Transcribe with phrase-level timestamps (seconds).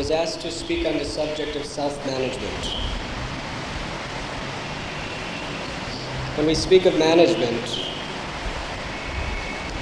[0.00, 2.64] was asked to speak on the subject of self-management.
[6.38, 7.86] When we speak of management,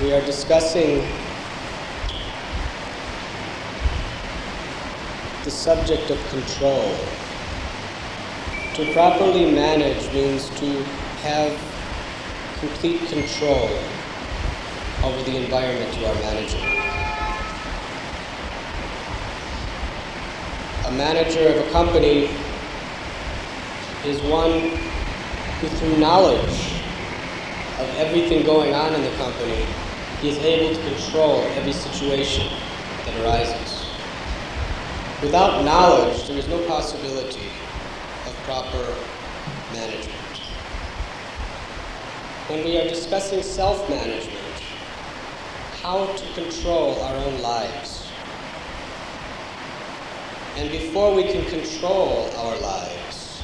[0.02, 1.06] we are discussing
[5.44, 6.96] the subject of control.
[8.74, 10.82] To properly manage means to
[11.22, 11.52] have
[12.58, 13.70] complete control
[15.04, 16.77] over the environment you are managing.
[20.88, 22.30] A manager of a company
[24.06, 24.70] is one
[25.60, 26.80] who, through knowledge
[27.78, 29.66] of everything going on in the company,
[30.22, 32.50] he is able to control every situation
[33.04, 33.84] that arises.
[35.20, 37.48] Without knowledge, there is no possibility
[38.26, 38.94] of proper
[39.74, 40.40] management.
[42.48, 44.62] When we are discussing self management,
[45.82, 47.97] how to control our own lives.
[50.58, 53.42] And before we can control our lives,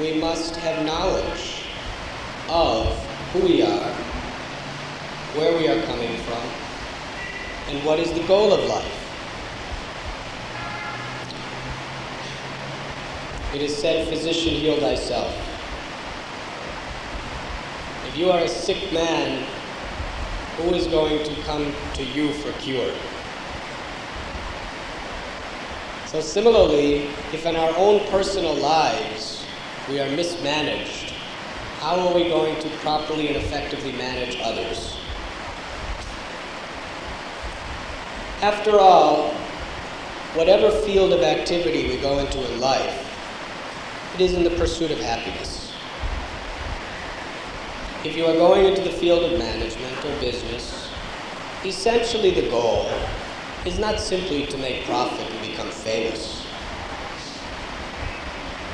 [0.00, 1.66] we must have knowledge
[2.48, 2.96] of
[3.34, 3.92] who we are,
[5.36, 6.40] where we are coming from,
[7.68, 9.00] and what is the goal of life.
[13.54, 15.30] It is said, Physician, heal thyself.
[18.08, 19.46] If you are a sick man,
[20.56, 22.94] who is going to come to you for cure?
[26.14, 29.44] So, similarly, if in our own personal lives
[29.88, 31.10] we are mismanaged,
[31.80, 34.96] how are we going to properly and effectively manage others?
[38.42, 39.34] After all,
[40.34, 43.10] whatever field of activity we go into in life,
[44.14, 45.72] it is in the pursuit of happiness.
[48.04, 50.88] If you are going into the field of management or business,
[51.64, 52.88] essentially the goal
[53.66, 56.44] is not simply to make profit become famous.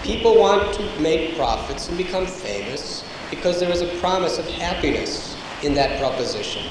[0.02, 5.36] People want to make profits and become famous because there is a promise of happiness
[5.62, 6.62] in that proposition.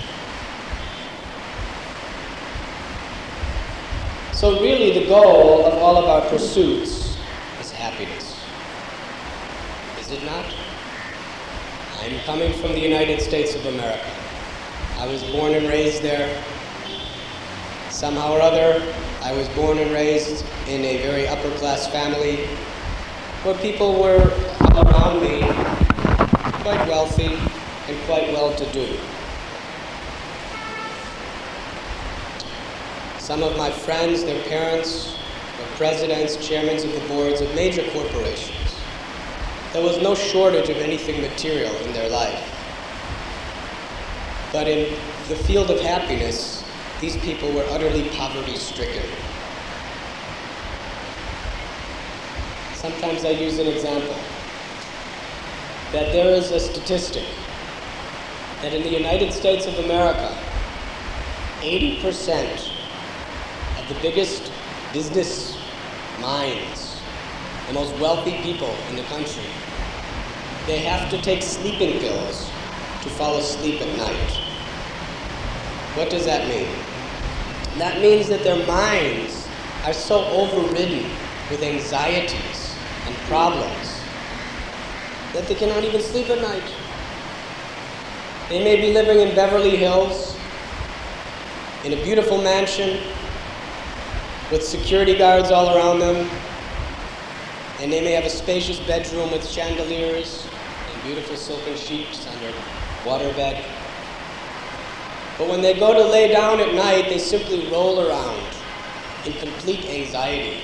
[4.33, 7.15] So, really, the goal of all of our pursuits
[7.61, 8.35] is happiness.
[9.99, 10.45] Is it not?
[12.01, 14.09] I'm coming from the United States of America.
[14.97, 16.43] I was born and raised there.
[17.99, 22.45] Somehow or other, I was born and raised in a very upper class family
[23.43, 24.19] where people were
[24.71, 25.41] around me
[26.63, 27.35] quite wealthy
[27.89, 28.97] and quite well to do.
[33.17, 35.13] Some of my friends, their parents,
[35.59, 38.75] were presidents, chairmen of the boards of major corporations.
[39.73, 42.45] There was no shortage of anything material in their life.
[44.53, 46.58] But in the field of happiness,
[47.01, 49.03] these people were utterly poverty stricken.
[52.73, 54.15] Sometimes I use an example
[55.91, 57.25] that there is a statistic
[58.61, 60.37] that in the United States of America,
[61.61, 62.71] 80%
[63.79, 64.51] of the biggest
[64.93, 65.57] business
[66.19, 66.89] minds
[67.69, 69.43] the most wealthy people in the country,
[70.65, 72.49] they have to take sleeping pills
[73.03, 74.31] to fall asleep at night.
[75.95, 76.88] What does that mean?
[77.79, 79.47] That means that their minds
[79.85, 81.15] are so overridden
[81.49, 84.03] with anxieties and problems
[85.33, 86.69] that they cannot even sleep at night.
[88.49, 90.37] They may be living in Beverly Hills,
[91.85, 93.13] in a beautiful mansion,
[94.51, 96.29] with security guards all around them,
[97.79, 100.49] and they may have a spacious bedroom with chandeliers
[100.91, 102.53] and beautiful silken sheets on their
[103.05, 103.78] waterbed.
[105.39, 108.43] But when they go to lay down at night, they simply roll around
[109.25, 110.61] in complete anxiety.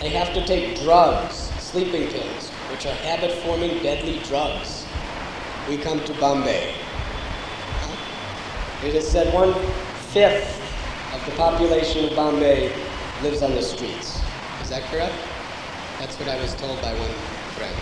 [0.00, 4.86] They have to take drugs, sleeping pills, which are habit forming deadly drugs.
[5.68, 6.74] We come to Bombay.
[8.82, 9.54] It is said one
[10.12, 10.60] fifth
[11.14, 12.72] of the population of Bombay
[13.22, 14.20] lives on the streets.
[14.62, 15.14] Is that correct?
[15.98, 17.12] That's what I was told by one
[17.56, 17.74] friend.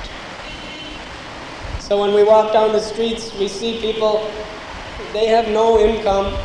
[1.80, 4.30] So when we walk down the streets, we see people,
[5.12, 6.38] they have no income,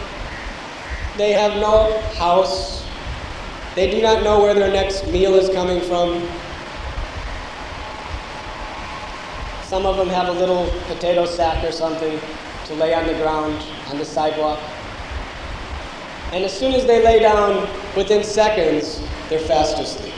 [1.18, 2.86] they have no house,
[3.76, 6.28] they do not know where their next meal is coming from.
[9.64, 12.20] Some of them have a little potato sack or something
[12.66, 14.60] to lay on the ground, on the sidewalk.
[16.32, 20.14] And as soon as they lay down, within seconds, they're fast asleep.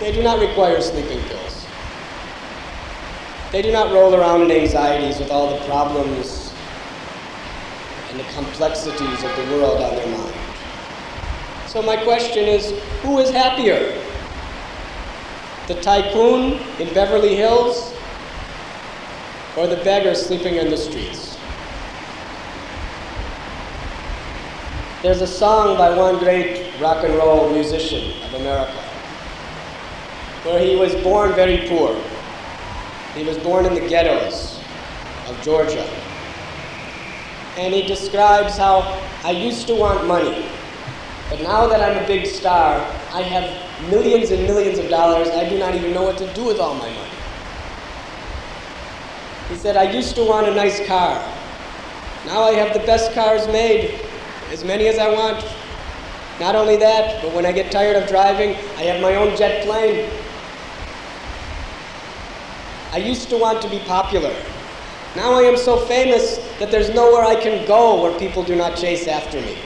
[0.00, 1.66] They do not require sleeping pills.
[3.52, 6.51] They do not roll around in anxieties with all the problems
[8.12, 10.34] and the complexities of the world on their mind.
[11.66, 13.98] So my question is, who is happier?
[15.66, 17.94] The tycoon in Beverly Hills
[19.56, 21.38] or the beggar sleeping in the streets?
[25.02, 28.78] There's a song by one great rock and roll musician of America
[30.44, 31.98] where he was born very poor.
[33.14, 34.60] He was born in the ghettos
[35.28, 36.01] of Georgia.
[37.58, 38.80] And he describes how
[39.24, 40.48] I used to want money,
[41.28, 42.78] but now that I'm a big star,
[43.12, 45.28] I have millions and millions of dollars.
[45.28, 47.10] I do not even know what to do with all my money.
[49.48, 51.20] He said, I used to want a nice car.
[52.26, 54.00] Now I have the best cars made,
[54.50, 55.44] as many as I want.
[56.40, 59.64] Not only that, but when I get tired of driving, I have my own jet
[59.64, 60.10] plane.
[62.92, 64.34] I used to want to be popular.
[65.14, 68.78] Now I am so famous that there's nowhere I can go where people do not
[68.78, 69.58] chase after me.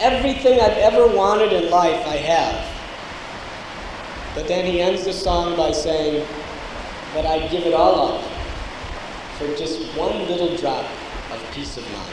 [0.00, 2.76] Everything I've ever wanted in life, I have.
[4.34, 6.26] But then he ends the song by saying,
[7.14, 8.24] But I'd give it all up
[9.38, 10.86] for just one little drop
[11.30, 12.12] of peace of mind.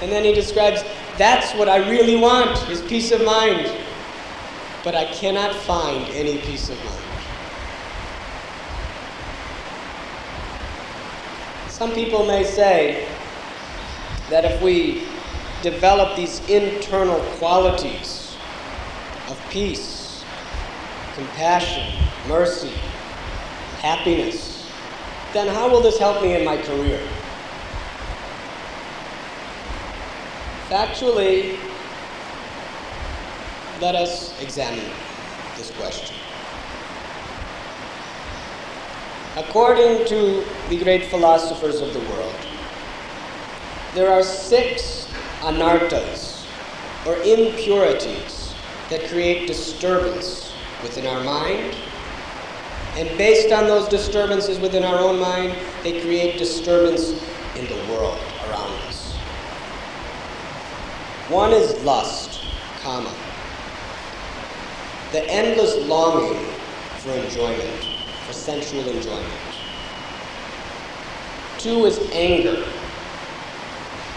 [0.00, 0.82] And then he describes,
[1.18, 3.72] That's what I really want, is peace of mind.
[4.84, 6.98] But I cannot find any peace of mind.
[11.68, 13.08] Some people may say,
[14.32, 15.06] that if we
[15.62, 18.34] develop these internal qualities
[19.28, 20.24] of peace,
[21.14, 22.72] compassion, mercy,
[23.80, 24.66] happiness,
[25.34, 26.98] then how will this help me in my career?
[30.70, 31.58] Factually,
[33.82, 34.88] let us examine
[35.56, 36.14] this question.
[39.36, 42.34] According to the great philosophers of the world,
[43.94, 45.08] there are six
[45.40, 46.46] anarthas,
[47.04, 48.54] or impurities,
[48.88, 51.74] that create disturbance within our mind.
[52.96, 57.10] And based on those disturbances within our own mind, they create disturbance
[57.56, 58.18] in the world
[58.48, 59.12] around us.
[61.28, 62.44] One is lust,
[62.82, 63.12] kama,
[65.12, 66.44] the endless longing
[66.98, 67.84] for enjoyment,
[68.26, 69.32] for sensual enjoyment.
[71.58, 72.64] Two is anger,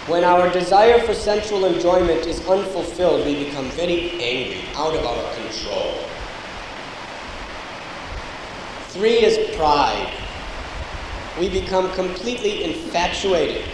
[0.07, 5.33] when our desire for sensual enjoyment is unfulfilled, we become very angry, out of our
[5.33, 5.97] control.
[8.89, 10.13] Three is pride.
[11.39, 13.65] We become completely infatuated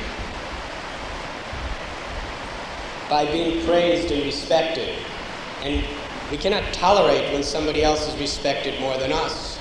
[3.09, 4.95] by being praised and respected.
[5.63, 5.85] And
[6.31, 9.57] we cannot tolerate when somebody else is respected more than us,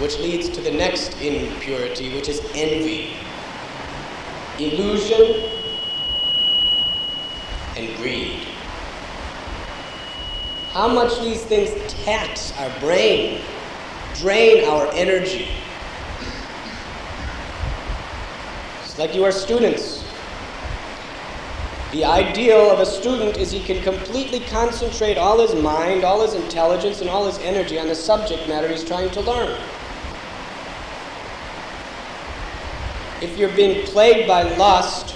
[0.00, 3.14] which leads to the next impurity, which is envy.
[4.58, 5.48] Illusion
[7.76, 8.48] and greed.
[10.72, 11.70] How much these things
[12.04, 13.40] tax our brain,
[14.14, 15.48] drain our energy.
[18.82, 19.91] It's like you are students.
[21.92, 26.32] The ideal of a student is he can completely concentrate all his mind, all his
[26.32, 29.60] intelligence, and all his energy on the subject matter he's trying to learn.
[33.20, 35.14] If you're being plagued by lust,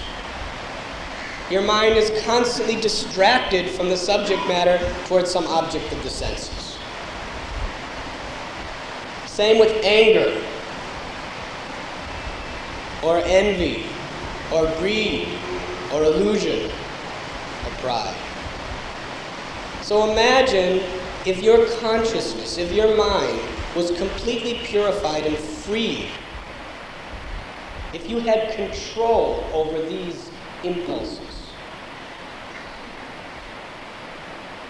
[1.50, 6.76] your mind is constantly distracted from the subject matter towards some object of the senses.
[9.24, 10.42] Same with anger,
[13.02, 13.86] or envy,
[14.52, 15.26] or greed,
[15.96, 18.16] or illusion, or pride.
[19.80, 20.82] So imagine
[21.24, 23.40] if your consciousness, if your mind
[23.74, 26.08] was completely purified and free,
[27.94, 30.30] if you had control over these
[30.62, 31.26] impulses.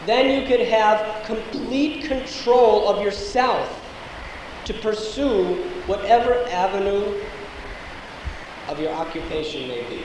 [0.06, 3.83] then you could have complete control of yourself
[4.64, 5.56] to pursue
[5.87, 7.21] whatever avenue
[8.68, 10.04] of your occupation may be.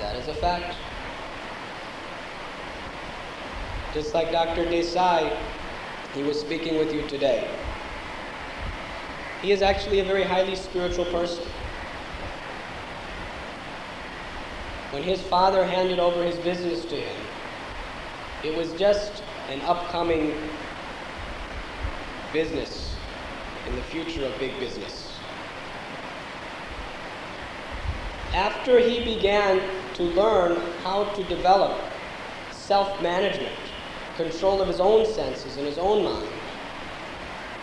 [0.00, 0.76] That is a fact.
[3.92, 4.64] Just like Dr.
[4.64, 5.38] Desai,
[6.14, 7.48] he was speaking with you today.
[9.42, 11.44] He is actually a very highly spiritual person.
[14.94, 17.16] when his father handed over his business to him,
[18.44, 20.32] it was just an upcoming
[22.32, 22.94] business
[23.66, 25.03] in the future of big business.
[28.34, 29.60] After he began
[29.94, 31.92] to learn how to develop
[32.50, 33.54] self management,
[34.16, 36.28] control of his own senses and his own mind,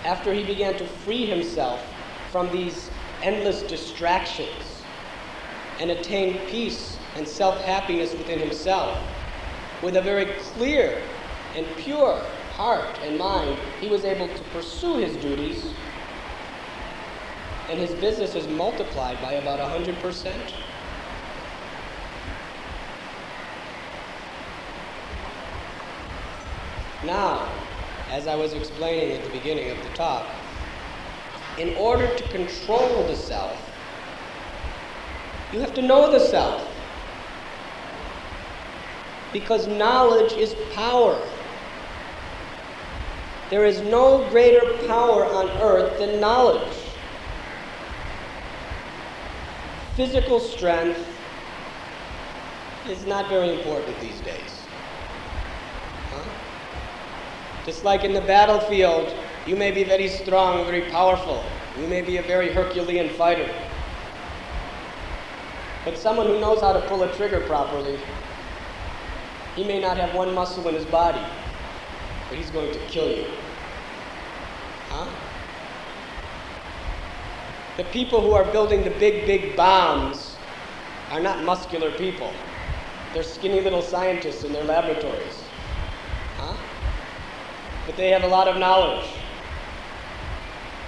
[0.05, 1.81] after he began to free himself
[2.31, 2.89] from these
[3.21, 4.81] endless distractions
[5.81, 8.97] and attain peace and self happiness within himself,
[9.81, 11.03] with a very clear
[11.53, 12.23] and pure
[12.53, 15.73] heart and mind, he was able to pursue his duties,
[17.71, 20.33] and his business has multiplied by about 100%.
[27.05, 27.49] Now,
[28.09, 30.27] as I was explaining at the beginning of the talk,
[31.57, 33.57] in order to control the self,
[35.53, 36.67] you have to know the self.
[39.31, 41.17] Because knowledge is power.
[43.49, 46.80] There is no greater power on earth than knowledge.
[50.01, 50.98] Physical strength
[52.89, 54.63] is not very important these days.
[56.10, 56.24] Huh?
[57.67, 59.13] Just like in the battlefield,
[59.46, 61.43] you may be very strong, very powerful.
[61.79, 63.48] You may be a very Herculean fighter.
[65.86, 68.00] But someone who knows how to pull a trigger properly,
[69.55, 71.24] he may not have one muscle in his body,
[72.27, 73.27] but he's going to kill you.
[74.89, 75.30] Huh?
[77.77, 80.35] The people who are building the big, big bombs
[81.09, 82.31] are not muscular people.
[83.13, 85.43] They're skinny little scientists in their laboratories.
[86.37, 86.55] Huh?
[87.85, 89.05] But they have a lot of knowledge.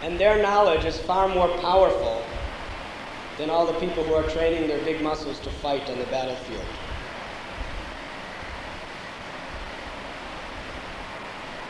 [0.01, 2.21] And their knowledge is far more powerful
[3.37, 6.65] than all the people who are training their big muscles to fight on the battlefield.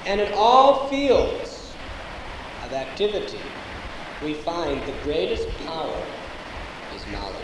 [0.06, 1.74] And in all fields
[2.66, 3.40] of activity,
[4.24, 6.06] we find the greatest power
[6.96, 7.38] is knowledge.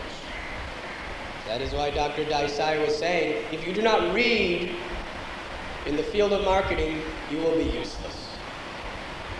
[1.46, 2.24] That is why Dr.
[2.24, 4.74] Desai was saying if you do not read
[5.86, 8.28] in the field of marketing, you will be useless.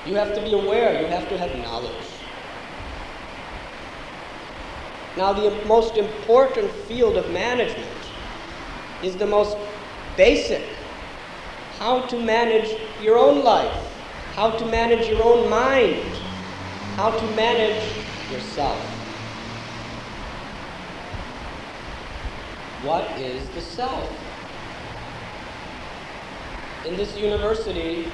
[0.06, 1.94] You have to be aware, you have to have knowledge.
[5.16, 7.86] Now, the most important field of management
[9.02, 9.56] is the most
[10.16, 10.64] basic
[11.78, 12.68] how to manage
[13.00, 13.72] your own life,
[14.34, 16.14] how to manage your own mind,
[17.00, 17.82] how to manage
[18.30, 18.78] yourself.
[22.84, 24.06] What is the self?
[26.86, 28.06] In this university,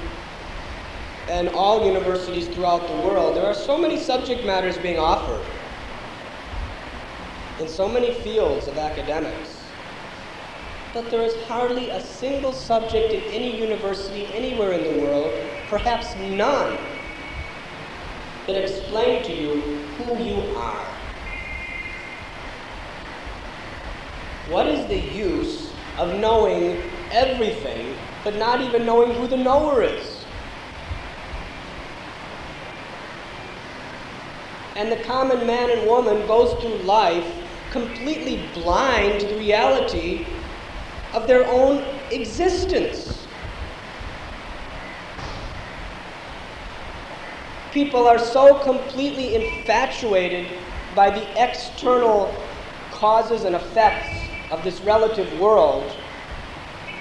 [1.28, 5.44] and all universities throughout the world, there are so many subject matters being offered
[7.58, 9.64] in so many fields of academics
[10.94, 15.30] but there is hardly a single subject in any university anywhere in the world,
[15.68, 16.78] perhaps none,
[18.46, 19.60] that explain to you
[19.98, 20.86] who you are.
[24.48, 30.24] What is the use of knowing everything, but not even knowing who the knower is?
[34.76, 37.26] And the common man and woman goes through life
[37.70, 40.26] completely blind to the reality
[41.12, 43.15] of their own existence.
[47.76, 50.50] People are so completely infatuated
[50.94, 52.34] by the external
[52.90, 54.08] causes and effects
[54.50, 55.94] of this relative world,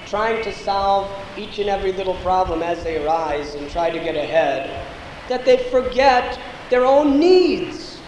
[0.06, 4.18] trying to solve each and every little problem as they arise and try to get
[4.18, 4.86] ahead,
[5.30, 6.38] that they forget
[6.70, 8.02] their own needs.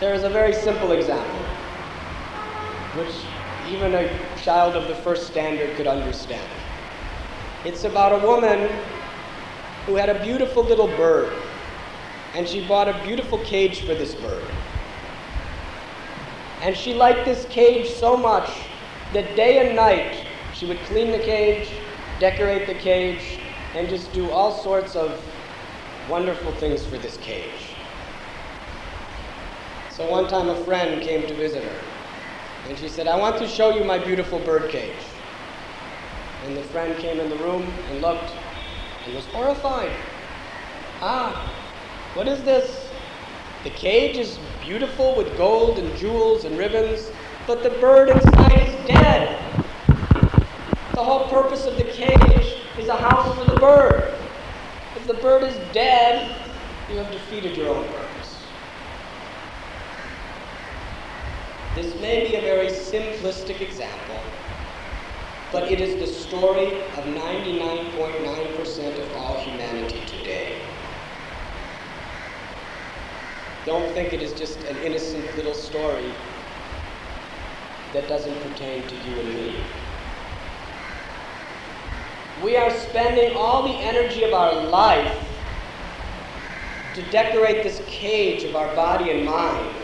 [0.00, 1.44] There is a very simple example,
[2.96, 3.26] which
[3.70, 6.59] even a child of the first standard could understand.
[7.64, 8.70] It's about a woman
[9.84, 11.30] who had a beautiful little bird,
[12.34, 14.44] and she bought a beautiful cage for this bird.
[16.62, 18.50] And she liked this cage so much
[19.12, 21.68] that day and night she would clean the cage,
[22.18, 23.38] decorate the cage,
[23.74, 25.22] and just do all sorts of
[26.08, 27.74] wonderful things for this cage.
[29.90, 31.80] So one time a friend came to visit her,
[32.68, 35.09] and she said, I want to show you my beautiful bird cage.
[36.44, 38.32] And the friend came in the room and looked
[39.06, 39.92] and was horrified.
[41.00, 41.52] Ah,
[42.14, 42.90] what is this?
[43.64, 47.10] The cage is beautiful with gold and jewels and ribbons,
[47.46, 49.38] but the bird inside is dead.
[50.94, 54.14] The whole purpose of the cage is a house for the bird.
[54.96, 56.34] If the bird is dead,
[56.90, 58.36] you have defeated your own purpose.
[61.74, 64.20] This may be a very simplistic example,
[65.52, 70.60] but it is the story of 99.9% of all humanity today.
[73.66, 76.12] Don't think it is just an innocent little story
[77.92, 79.56] that doesn't pertain to you and me.
[82.44, 85.26] We are spending all the energy of our life
[86.94, 89.74] to decorate this cage of our body and mind.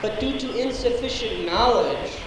[0.00, 2.23] But due to insufficient knowledge,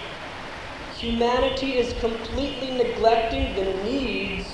[0.98, 4.46] humanity is completely neglecting the needs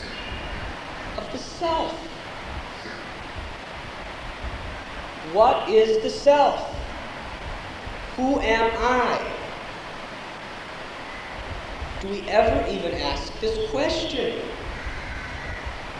[1.17, 1.93] of the self.
[5.33, 6.77] What is the self?
[8.17, 9.33] Who am I?
[12.03, 14.43] Do we ever even ask this question?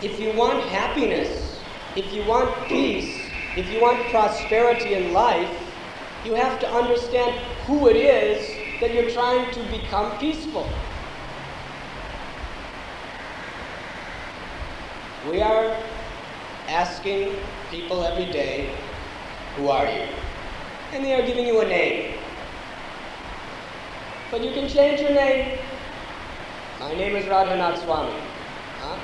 [0.03, 1.59] If you want happiness,
[1.95, 5.49] if you want peace, if you want prosperity in life,
[6.23, 10.67] you have to understand who it is that you're trying to become peaceful.
[15.29, 15.75] We are
[16.67, 17.35] asking
[17.71, 18.75] people every day,
[19.55, 20.07] Who are you?
[20.93, 22.19] And they are giving you a name.
[24.29, 25.59] But you can change your name.
[26.79, 28.19] My name is Radhanath Swami.
[28.81, 28.99] Huh?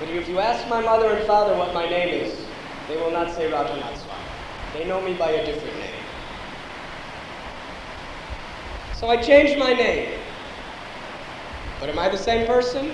[0.00, 2.36] But if you ask my mother and father what my name is,
[2.88, 4.28] they will not say Radhanath Swami.
[4.74, 6.02] They know me by a different name.
[8.96, 10.18] So I changed my name.
[11.80, 12.92] But am I the same person?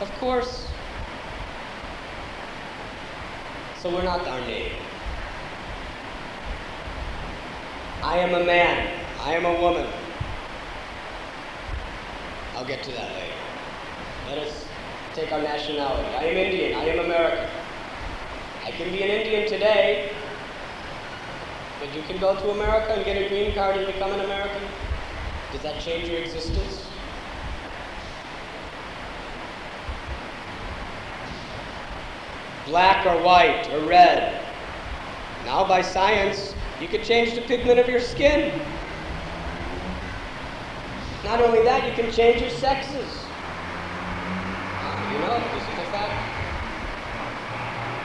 [0.00, 0.68] Of course.
[3.82, 4.70] So we're not our name.
[8.04, 8.92] I am a man.
[9.20, 9.88] I am a woman.
[12.54, 13.34] I'll get to that later.
[14.28, 14.66] Let us
[15.16, 16.14] take our nationality.
[16.14, 16.78] I am Indian.
[16.78, 17.50] I am American.
[18.64, 20.12] I can be an Indian today,
[21.80, 24.62] but you can go to America and get a green card and become an American.
[25.52, 26.86] Does that change your existence?
[32.66, 34.44] Black or white or red.
[35.46, 38.60] Now, by science, you can change the pigment of your skin.
[41.24, 43.24] Not only that, you can change your sexes.
[45.10, 46.12] You know, this is a fact.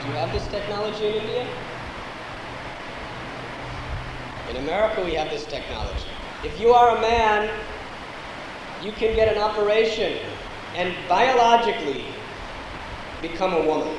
[0.02, 1.46] Do you have this technology in India?
[4.48, 6.13] In America, we have this technology.
[6.44, 7.50] If you are a man,
[8.82, 10.18] you can get an operation
[10.74, 12.04] and biologically
[13.22, 13.96] become a woman.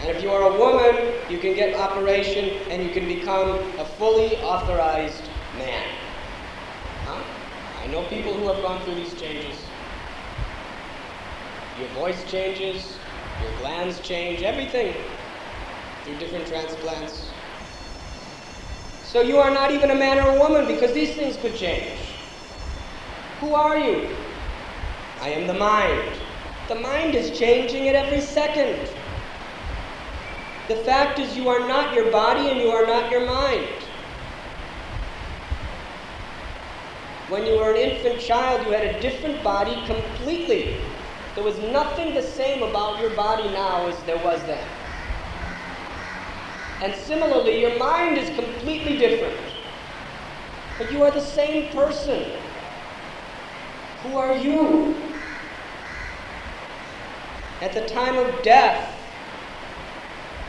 [0.00, 3.48] And if you are a woman, you can get an operation and you can become
[3.78, 5.22] a fully authorized
[5.56, 5.88] man.
[7.06, 7.22] Huh?
[7.82, 9.56] I know people who have gone through these changes.
[11.78, 12.98] Your voice changes,
[13.42, 14.94] your glands change, everything
[16.04, 17.33] through different transplants.
[19.14, 22.00] So you are not even a man or a woman because these things could change.
[23.38, 24.08] Who are you?
[25.20, 26.18] I am the mind.
[26.66, 28.88] The mind is changing at every second.
[30.66, 33.84] The fact is, you are not your body and you are not your mind.
[37.28, 40.80] When you were an infant child, you had a different body completely.
[41.36, 44.66] There was nothing the same about your body now as there was then.
[46.84, 49.40] And similarly, your mind is completely different.
[50.76, 52.22] But you are the same person.
[54.02, 54.94] Who are you?
[57.62, 58.94] At the time of death,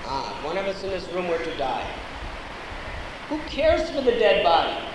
[0.03, 1.89] ah, one of us in this room were to die.
[3.29, 4.85] Who cares for the dead body?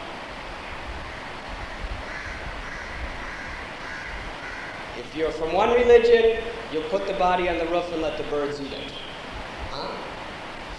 [4.98, 8.24] If you're from one religion, you'll put the body on the roof and let the
[8.24, 8.92] birds eat it.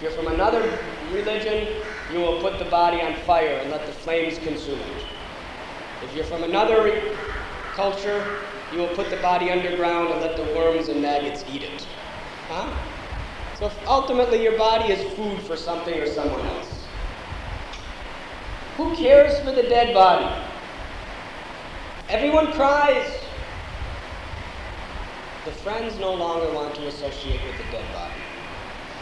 [0.02, 0.76] If you're from another
[1.12, 1.68] religion,
[2.12, 5.04] you will put the body on fire and let the flames consume it.
[6.02, 7.12] If you're from another re-
[7.76, 8.40] culture,
[8.72, 11.86] you will put the body underground and let the worms and maggots eat it.
[12.48, 12.76] Huh?
[13.60, 16.84] So ultimately, your body is food for something or someone else.
[18.78, 20.26] Who cares for the dead body?
[22.08, 23.06] Everyone cries.
[25.44, 28.11] The friends no longer want to associate with the dead body.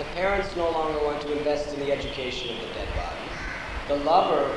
[0.01, 3.29] The parents no longer want to invest in the education of the dead body.
[3.87, 4.57] The lover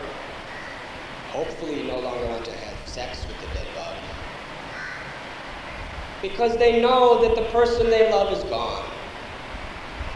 [1.32, 3.99] hopefully no longer want to have sex with the dead body.
[6.21, 8.89] Because they know that the person they love is gone.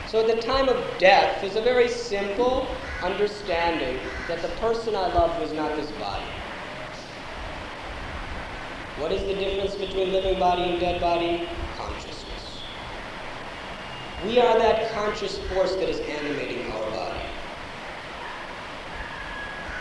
[0.05, 2.65] So the time of death is a very simple
[3.03, 6.23] understanding that the person I love was not this body.
[8.97, 11.49] What is the difference between living body and dead body?
[11.75, 12.26] Consciousness.
[14.25, 17.19] We are that conscious force that is animating our body.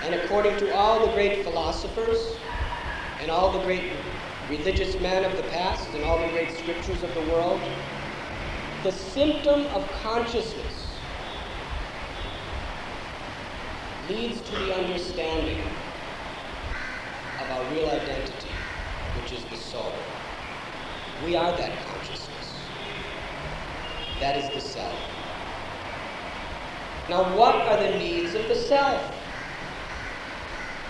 [0.02, 2.36] And according to all the great philosophers
[3.20, 3.92] and all the great
[4.50, 7.60] religious men of the past and all the great scriptures of the world,
[8.82, 10.86] the symptom of consciousness
[14.10, 15.62] leads to the understanding
[17.40, 18.50] of our real identity,
[19.20, 19.92] which is the soul.
[21.24, 22.25] We are that consciousness.
[24.20, 24.98] That is the self.
[27.08, 29.14] Now, what are the needs of the self?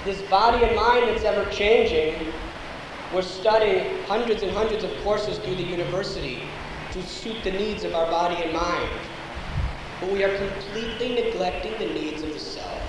[0.05, 2.33] This body and mind that's ever changing,
[3.13, 6.43] we're studying hundreds and hundreds of courses through the university
[6.93, 8.89] to suit the needs of our body and mind.
[10.01, 12.83] But we are completely neglecting the needs of the self.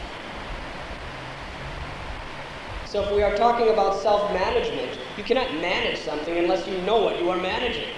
[2.86, 7.19] So if we are talking about self-management, you cannot manage something unless you know what
[7.19, 7.89] you are managing.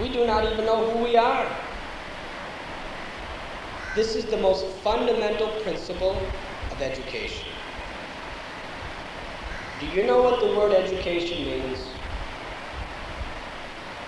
[0.00, 1.46] We do not even know who we are.
[3.94, 6.16] This is the most fundamental principle
[6.70, 7.46] of education.
[9.80, 11.78] Do you know what the word education means?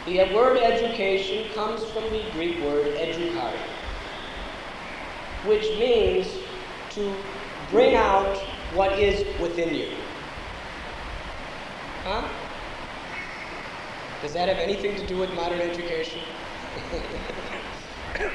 [0.06, 3.56] The word education comes from the Greek word educare,
[5.44, 6.26] which means
[6.90, 7.14] to
[7.70, 8.36] bring out
[8.74, 9.88] what is within you.
[12.04, 12.28] Huh?
[14.22, 16.20] Does that have anything to do with modern education?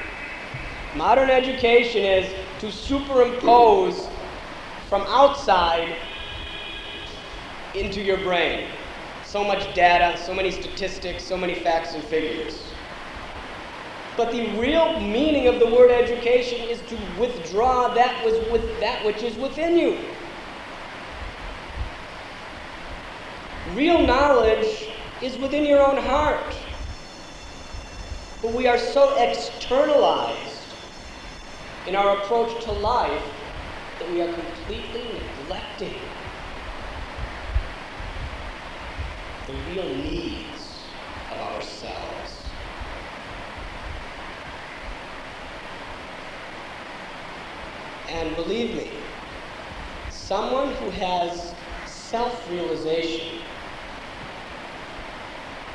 [0.94, 4.06] modern education is to superimpose
[4.90, 5.96] from outside
[7.74, 8.68] into your brain.
[9.24, 12.60] So much data, so many statistics, so many facts and figures.
[14.18, 19.06] But the real meaning of the word education is to withdraw that, was with, that
[19.06, 19.96] which is within you.
[23.74, 24.88] Real knowledge
[25.22, 26.54] is within your own heart.
[28.40, 30.74] But we are so externalized
[31.86, 33.24] in our approach to life
[33.98, 35.96] that we are completely neglecting
[39.48, 40.84] the real needs
[41.32, 42.44] of ourselves.
[48.08, 48.92] And believe me,
[50.10, 51.54] someone who has
[51.84, 53.47] self realization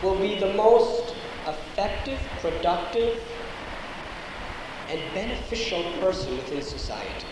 [0.04, 1.16] will be the most
[1.48, 3.22] effective, productive,
[4.90, 7.28] and beneficial person within society.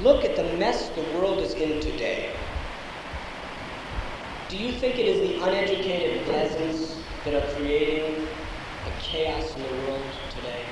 [0.00, 2.34] Look at the mess the world is in today.
[4.48, 9.68] Do you think it is the uneducated peasants that are creating the chaos in the
[9.86, 10.02] world
[10.34, 10.64] today?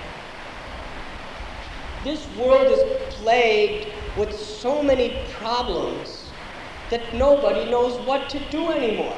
[2.02, 6.29] This world is plagued with so many problems
[6.90, 9.16] that nobody knows what to do anymore.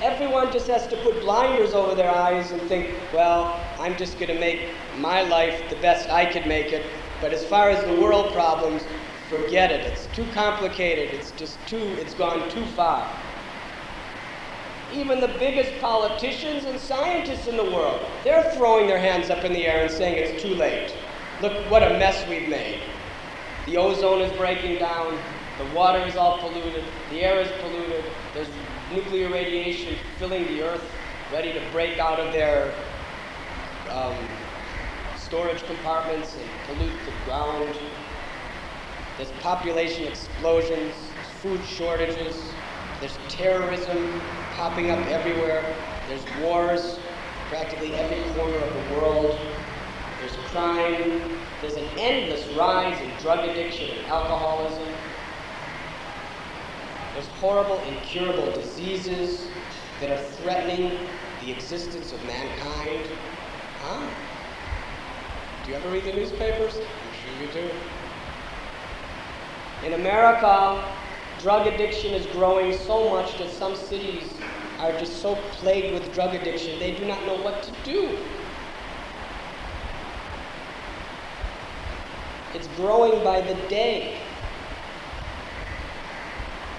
[0.00, 4.32] Everyone just has to put blinders over their eyes and think, well, I'm just going
[4.32, 6.86] to make my life the best I could make it.
[7.20, 8.82] But as far as the world problems,
[9.28, 9.80] forget it.
[9.86, 11.12] It's too complicated.
[11.14, 13.10] It's just too, it's gone too far.
[14.92, 19.52] Even the biggest politicians and scientists in the world, they're throwing their hands up in
[19.52, 20.94] the air and saying it's too late.
[21.42, 22.80] Look what a mess we've made.
[23.66, 25.18] The ozone is breaking down,
[25.58, 28.48] the water is all polluted, the air is polluted, there's
[28.92, 30.90] nuclear radiation filling the earth,
[31.32, 32.72] ready to break out of their
[33.90, 34.14] um,
[35.16, 37.76] storage compartments and pollute the ground.
[39.16, 40.94] There's population explosions,
[41.42, 42.52] food shortages,
[43.00, 44.20] there's terrorism
[44.54, 45.76] popping up everywhere,
[46.08, 46.98] there's wars
[47.48, 49.38] practically every corner of the world
[50.20, 54.92] there's crime, there's an endless rise in drug addiction and alcoholism.
[57.18, 59.48] There's horrible, incurable diseases
[59.98, 60.96] that are threatening
[61.44, 63.08] the existence of mankind.
[63.80, 64.08] Huh?
[65.64, 66.76] Do you ever read the newspapers?
[66.76, 67.70] I'm sure you do.
[69.84, 70.84] In America,
[71.40, 74.32] drug addiction is growing so much that some cities
[74.78, 78.16] are just so plagued with drug addiction, they do not know what to do.
[82.54, 84.20] It's growing by the day.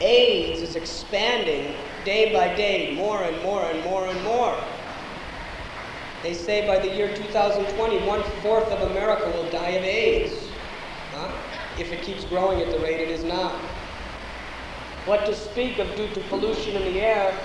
[0.02, 4.58] AIDS is expanding day by day, more and more and more and more.
[6.24, 10.34] They say by the year 2020, one fourth of America will die of AIDS.
[11.14, 11.32] Huh?
[11.78, 13.52] If it keeps growing at the rate it is now.
[15.06, 17.38] What to speak of due to pollution in the air?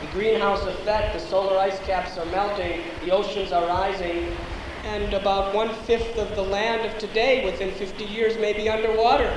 [0.00, 4.36] The greenhouse effect, the solar ice caps are melting, the oceans are rising,
[4.84, 9.32] and about one fifth of the land of today within 50 years may be underwater.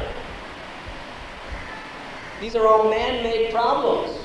[2.42, 4.18] These are all man made problems,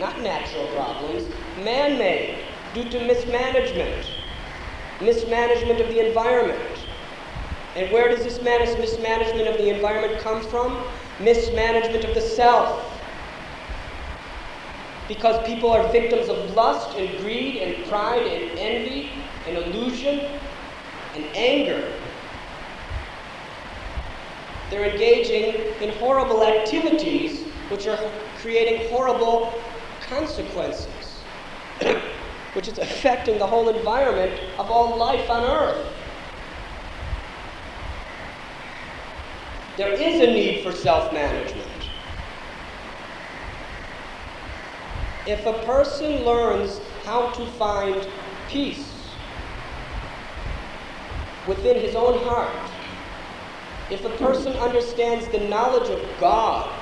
[0.00, 1.28] not natural problems,
[1.62, 2.38] man made
[2.74, 4.10] due to mismanagement,
[5.00, 6.78] mismanagement of the environment.
[7.76, 10.82] And where does this mismanagement of the environment come from?
[11.20, 12.84] Mismanagement of the self.
[15.06, 19.12] Because people are victims of lust and greed and pride and envy
[19.46, 20.20] and illusion
[21.14, 21.92] and anger.
[24.70, 27.98] they're engaging in horrible activities which are
[28.40, 29.52] creating horrible
[30.00, 31.20] consequences,
[32.54, 35.92] which is affecting the whole environment of all life on earth.
[39.76, 41.68] There is a need for self management.
[45.26, 48.08] If a person learns how to find
[48.48, 48.90] peace
[51.46, 52.70] within his own heart,
[53.90, 56.74] if a person understands the knowledge of God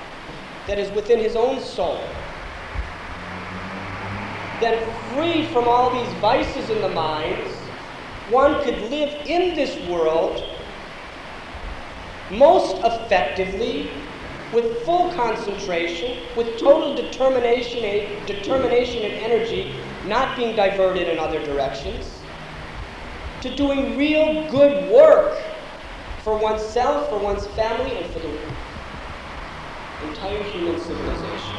[0.66, 2.00] that is within his own soul,
[4.60, 7.52] then free from all these vices in the minds,
[8.30, 10.42] one could live in this world
[12.30, 14.02] most effectively
[14.52, 21.44] with full concentration, with total determination, eh, determination and energy, not being diverted in other
[21.44, 22.22] directions,
[23.40, 25.36] to doing real good work
[26.22, 28.65] for oneself, for one's family, and for the
[30.26, 31.56] entire human civilization.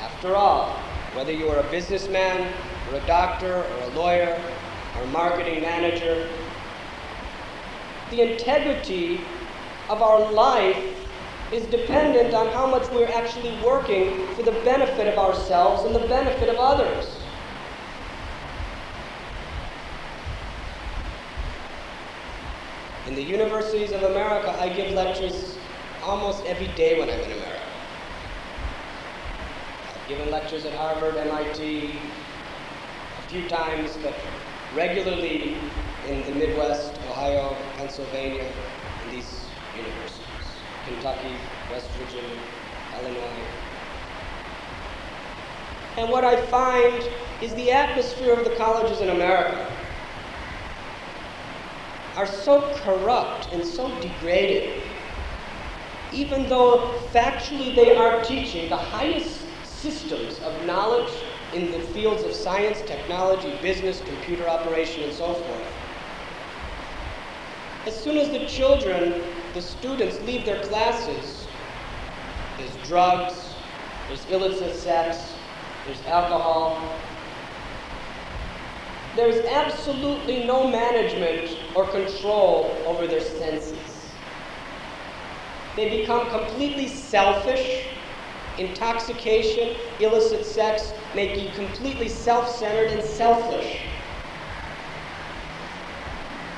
[0.00, 0.70] After all,
[1.14, 2.52] whether you are a businessman,
[2.90, 4.40] or a doctor, or a lawyer,
[4.96, 6.28] or a marketing manager,
[8.10, 9.20] the integrity
[9.88, 10.82] of our life
[11.52, 16.08] is dependent on how much we're actually working for the benefit of ourselves and the
[16.08, 17.23] benefit of others.
[23.14, 25.56] In the universities of America, I give lectures
[26.02, 27.62] almost every day when I'm in America.
[29.88, 34.16] I've given lectures at Harvard, MIT, a few times, but
[34.74, 35.56] regularly
[36.08, 38.50] in the Midwest, Ohio, Pennsylvania,
[39.04, 39.44] and these
[39.76, 40.26] universities,
[40.84, 41.36] Kentucky,
[41.70, 42.36] West Virginia,
[43.00, 43.46] Illinois.
[45.98, 47.08] And what I find
[47.40, 49.70] is the atmosphere of the colleges in America
[52.16, 54.82] are so corrupt and so degraded,
[56.12, 61.12] even though factually they are teaching the highest systems of knowledge
[61.52, 65.74] in the fields of science, technology, business, computer operation, and so forth.
[67.86, 69.22] As soon as the children,
[69.52, 71.46] the students, leave their classes,
[72.58, 73.54] there's drugs,
[74.08, 75.34] there's illicit sex,
[75.86, 76.98] there's alcohol.
[79.16, 84.18] There's absolutely no management or control over their senses.
[85.76, 87.88] They become completely selfish.
[88.58, 93.86] Intoxication, illicit sex make you completely self centered and selfish.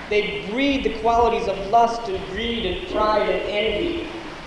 [0.09, 4.39] They breed the qualities of lust and greed and pride and envy.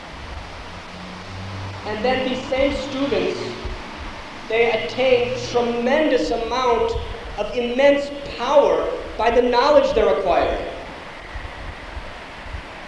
[1.85, 3.39] And then these same students,
[4.47, 6.91] they attain tremendous amount
[7.39, 10.67] of immense power by the knowledge they're acquiring.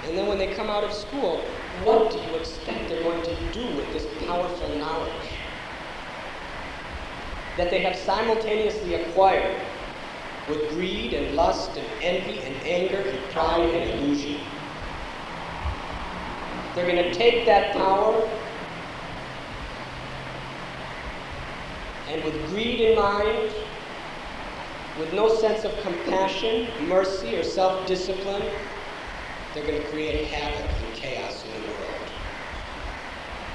[0.06, 1.38] And then when they come out of school,
[1.84, 5.30] what do you expect they're going to do with this powerful knowledge
[7.58, 9.60] that they have simultaneously acquired
[10.50, 14.42] with greed and lust and envy and anger and pride and illusion.
[16.76, 18.30] They're going to take that power
[22.10, 23.54] and with greed in mind,
[25.02, 28.44] with no sense of compassion, mercy, or self discipline,
[29.54, 32.12] they're going to create havoc and chaos in the world.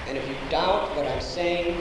[0.08, 1.80] And if you doubt what I'm saying,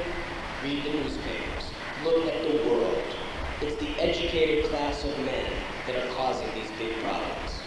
[0.63, 1.71] read the newspapers,
[2.03, 3.15] look at the world.
[3.61, 5.51] It's the educated class of men
[5.87, 7.61] that are causing these big problems.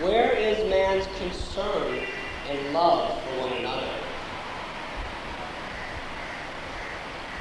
[0.00, 1.98] Where is man's concern
[2.48, 3.88] and love for one another?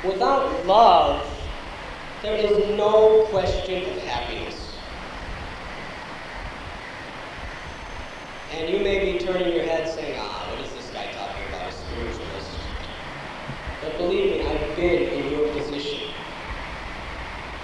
[0.03, 1.25] Without love,
[2.21, 4.75] there is no question of happiness.
[8.53, 11.69] And you may be turning your head saying, ah, what is this guy talking about,
[11.69, 12.57] a spiritualist?
[13.81, 16.09] But believe me, I've been in your position.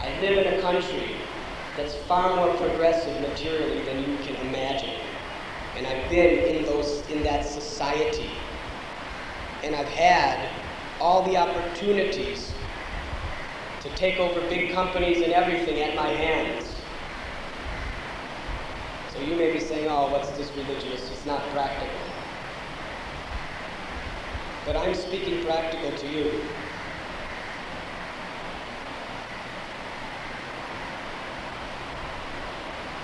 [0.02, 1.18] I live in a country
[1.76, 5.03] that's far more progressive materially than you can imagine.
[5.84, 8.30] And I've been in those in that society.
[9.64, 10.50] And I've had
[11.02, 12.54] all the opportunities
[13.82, 16.74] to take over big companies and everything at my hands.
[19.14, 21.12] So you may be saying, oh, what's this religious?
[21.12, 21.94] It's not practical.
[24.66, 26.32] But I'm speaking practical to you.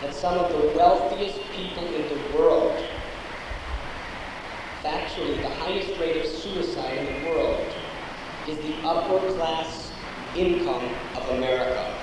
[0.02, 2.69] That some of the wealthiest people in the world,
[5.20, 7.74] actually the highest rate of suicide in the world
[8.48, 9.92] is the upper class
[10.36, 11.94] income of America.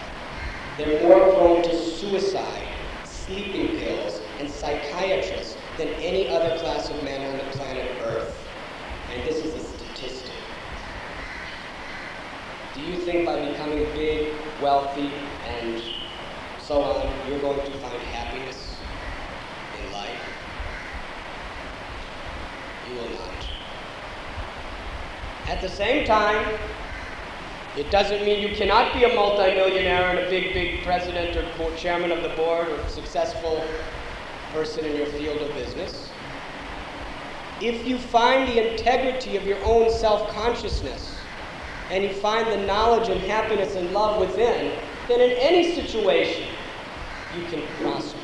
[0.77, 2.69] They're more prone to suicide,
[3.05, 8.37] sleeping pills, and psychiatrists than any other class of men on the planet Earth.
[9.15, 10.33] And this is a statistic.
[12.75, 15.11] Do you think by becoming big, wealthy,
[15.49, 15.83] and
[16.59, 18.77] so on, you're going to find happiness
[19.81, 20.36] in life?
[22.95, 23.49] Will not.
[25.49, 26.59] At the same time,
[27.77, 32.11] it doesn't mean you cannot be a multimillionaire and a big, big president or chairman
[32.11, 33.63] of the board or successful
[34.53, 36.11] person in your field of business.
[37.61, 41.19] If you find the integrity of your own self consciousness
[41.91, 46.49] and you find the knowledge and happiness and love within, then in any situation
[47.37, 48.16] you can prosper.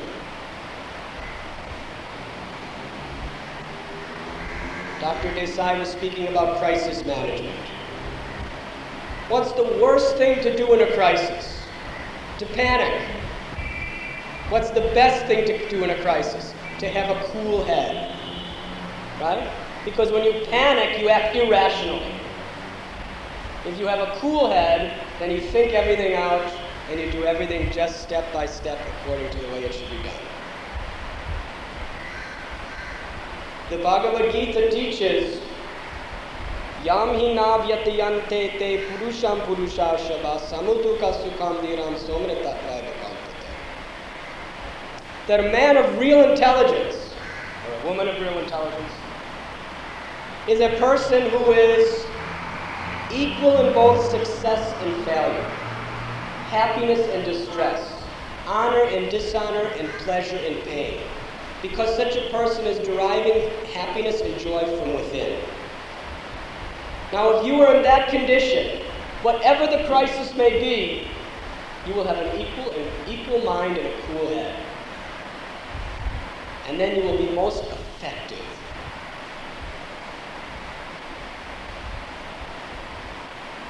[5.03, 5.33] Dr.
[5.33, 7.53] Desai was speaking about crisis management.
[9.27, 11.61] What's the worst thing to do in a crisis?
[12.39, 13.05] To panic.
[14.47, 16.53] What's the best thing to do in a crisis?
[16.79, 18.17] To have a cool head.
[19.19, 19.51] Right?
[19.83, 22.15] Because when you panic, you act irrationally.
[23.65, 26.49] If you have a cool head, then you think everything out
[26.89, 30.01] and you do everything just step by step according to the way it should be
[30.01, 30.32] done.
[33.73, 35.41] The Bhagavad Gita teaches
[36.83, 41.57] Yam hi navyatayante te purusham purusha shava samutuka sukham
[41.97, 42.53] somrita
[45.25, 47.15] That a man of real intelligence,
[47.65, 48.93] or a woman of real intelligence,
[50.47, 52.11] is a person who is
[53.09, 55.49] equal in both success and failure,
[56.51, 58.03] happiness and distress,
[58.45, 61.12] honor and dishonor, and pleasure and pain.
[61.63, 65.39] Because such a person is deriving happiness and joy from within.
[67.13, 68.81] Now, if you are in that condition,
[69.21, 71.07] whatever the crisis may be,
[71.87, 74.59] you will have an equal, an equal mind and a cool head.
[76.67, 78.45] And then you will be most effective.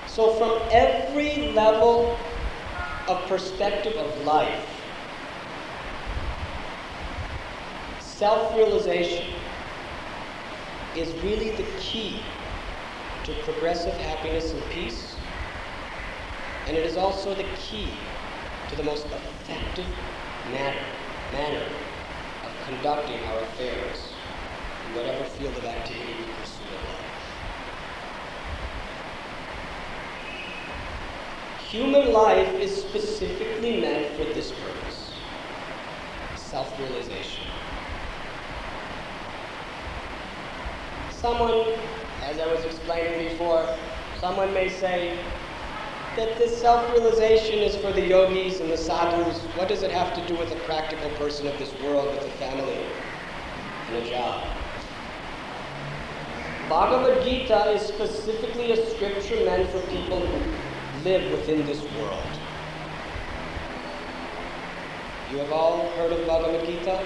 [0.08, 2.17] So, from every level
[3.08, 4.72] of perspective of life,
[8.17, 9.26] self realization
[10.95, 12.21] is really the key
[13.23, 15.15] to progressive happiness and peace.
[16.67, 17.99] And it is also the key
[18.69, 19.88] to the most effective
[20.52, 20.86] manner,
[21.32, 21.65] manner
[22.45, 24.13] of conducting our affairs
[24.88, 27.41] in whatever field of activity we pursue in life.
[31.71, 35.13] Human life is specifically meant for this purpose
[36.36, 37.43] self realization.
[41.23, 41.53] Someone,
[42.23, 43.65] as I was explaining before,
[44.19, 45.17] someone may say
[46.17, 49.39] that this self realization is for the yogis and the sadhus.
[49.55, 52.29] What does it have to do with a practical person of this world with a
[52.31, 52.77] family
[53.88, 54.43] and a job?
[56.67, 62.27] Bhagavad Gita is specifically a scripture meant for people who live within this world.
[65.31, 67.01] You have all heard of Bhagavad Gita?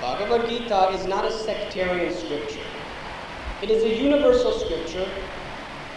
[0.00, 2.64] Bhagavad Gita is not a sectarian scripture.
[3.62, 5.08] It is a universal scripture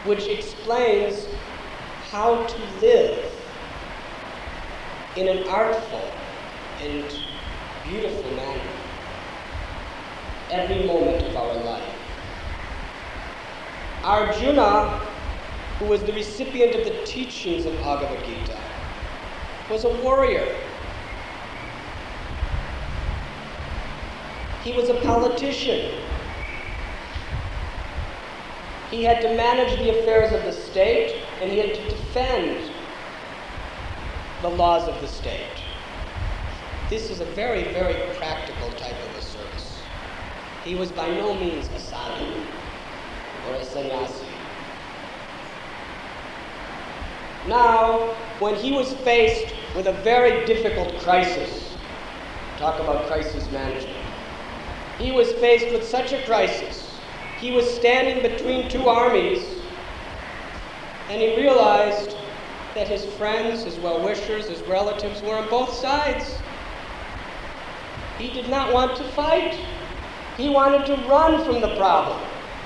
[0.05, 1.27] which explains
[2.09, 3.31] how to live
[5.15, 6.11] in an artful
[6.81, 7.05] and
[7.87, 8.71] beautiful manner
[10.49, 11.95] every moment of our life.
[14.03, 15.11] Arjuna
[15.81, 18.55] who was the recipient of the teachings of Bhagavad Gita,
[19.67, 20.45] was a warrior.
[24.63, 26.00] He was a politician.
[28.91, 32.69] He had to manage the affairs of the state and he had to defend
[34.41, 35.47] the laws of the state.
[36.89, 39.79] This is a very, very practical type of a service.
[40.65, 42.43] He was by no means a sadhu
[43.47, 44.25] or a sannyasi.
[47.47, 51.77] Now, when he was faced with a very difficult crisis,
[52.57, 54.05] talk about crisis management,
[54.97, 56.80] he was faced with such a crisis.
[57.41, 59.43] He was standing between two armies,
[61.09, 62.15] and he realized
[62.75, 66.37] that his friends, his well wishers, his relatives were on both sides.
[68.17, 69.55] He did not want to fight.
[70.37, 72.21] He wanted to run from the problem.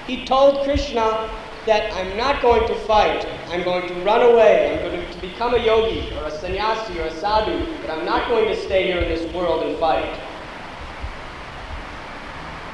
[0.05, 1.29] He told Krishna,
[1.65, 3.27] that I'm not going to fight.
[3.49, 4.77] I'm going to run away.
[4.85, 8.29] I'm going to become a yogi or a sannyasi or a sadhu, but I'm not
[8.29, 10.24] going to stay here in this world and fight.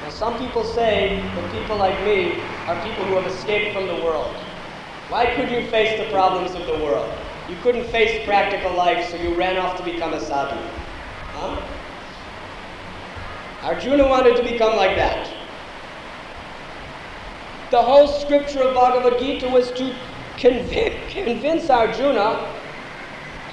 [0.02, 3.96] Now, some people say that people like me are people who have escaped from the
[4.04, 4.36] world.
[5.10, 7.14] Why could you face the problems of the world?
[7.48, 10.58] You couldn't face practical life, so you ran off to become a sadhu.
[11.34, 11.62] Huh?
[13.64, 15.32] Arjuna wanted to become like that.
[17.70, 19.94] The whole scripture of Bhagavad Gita was to
[20.38, 22.54] convince, convince Arjuna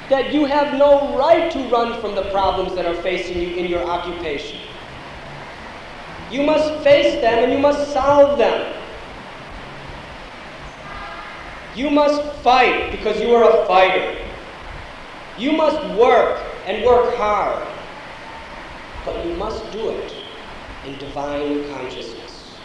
[0.08, 3.66] that you have no right to run from the problems that are facing you in
[3.66, 4.58] your occupation.
[6.30, 8.74] You must face them and you must solve them.
[11.74, 14.18] You must fight because you are a fighter.
[15.38, 17.66] You must work and work hard.
[19.04, 20.12] But you must do it
[20.84, 22.56] in divine consciousness,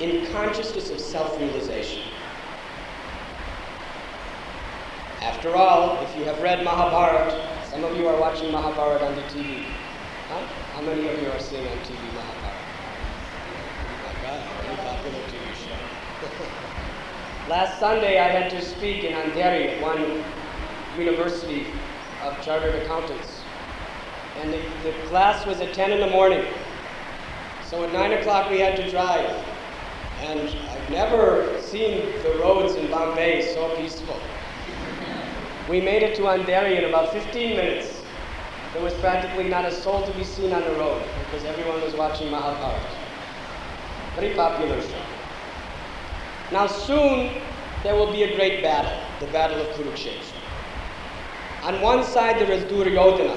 [0.00, 2.02] in consciousness of self realization.
[5.22, 9.22] After all, if you have read Mahabharata, some of you are watching Mahabharata on the
[9.22, 9.64] TV.
[10.28, 10.46] Huh?
[10.74, 12.43] How many of you are seeing on TV Mahabharata?
[14.74, 17.50] Very popular TV show.
[17.50, 20.24] Last Sunday I had to speak in Andheri at one
[20.98, 21.66] university
[22.22, 23.42] of chartered accountants.
[24.40, 26.44] And the, the class was at 10 in the morning.
[27.66, 29.30] So at 9 o'clock we had to drive.
[30.20, 34.18] And I've never seen the roads in Bombay so peaceful.
[35.68, 38.02] We made it to Andheri in about 15 minutes.
[38.72, 41.94] There was practically not a soul to be seen on the road because everyone was
[41.94, 43.03] watching Mahabharata.
[44.16, 45.02] Show.
[46.52, 47.42] Now soon
[47.82, 50.36] there will be a great battle, the battle of Kurukshetra.
[51.64, 53.36] On one side there is Duryodhana,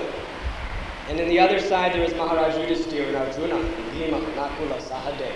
[1.10, 3.56] and on the other side there is Maharaj Yudhisthira and Arjuna,
[3.92, 5.34] Bhima, Nakula, Sahadev.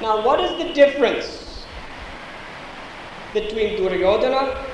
[0.00, 1.64] Now what is the difference
[3.32, 4.66] between Duryodhana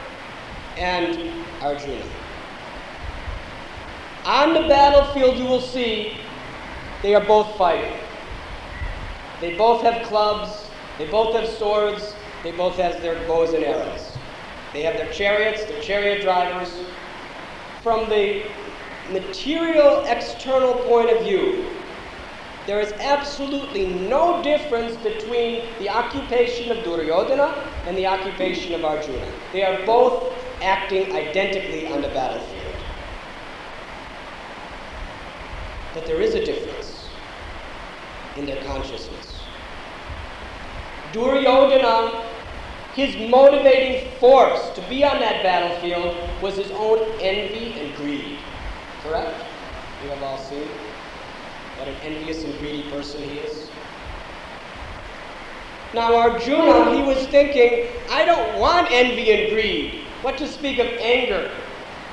[0.79, 2.05] and Arjuna.
[4.25, 6.17] On the battlefield, you will see
[7.03, 7.97] they are both fighting.
[9.41, 10.69] They both have clubs,
[10.99, 14.17] they both have swords, they both have their bows and arrows.
[14.73, 16.73] They have their chariots, their chariot drivers.
[17.83, 18.45] From the
[19.11, 21.67] material external point of view,
[22.67, 29.27] there is absolutely no difference between the occupation of Duryodhana and the occupation of Arjuna.
[29.53, 32.75] They are both acting identically on the battlefield.
[35.95, 37.09] But there is a difference
[38.37, 39.30] in their consciousness.
[41.13, 42.25] Duryodhana,
[42.95, 48.39] his motivating force to be on that battlefield was his own envy and greed.
[49.03, 49.45] Correct?
[50.05, 50.69] You have all seen
[51.79, 53.71] what an envious and greedy person he is.
[55.95, 60.05] Now, Arjuna, he was thinking, I don't want envy and greed.
[60.23, 61.51] What to speak of anger?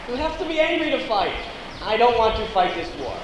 [0.09, 1.35] You have to be angry to fight.
[1.83, 3.15] I don't want to fight this war.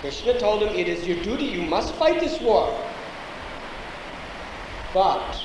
[0.00, 2.74] Krishna told him, It is your duty, you must fight this war.
[4.92, 5.40] But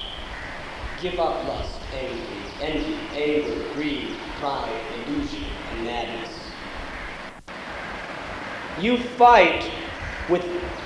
[1.02, 2.26] give up lust, envy,
[2.62, 6.40] envy, anger, greed, pride, illusion, and madness.
[8.80, 9.72] You fight
[10.30, 10.44] with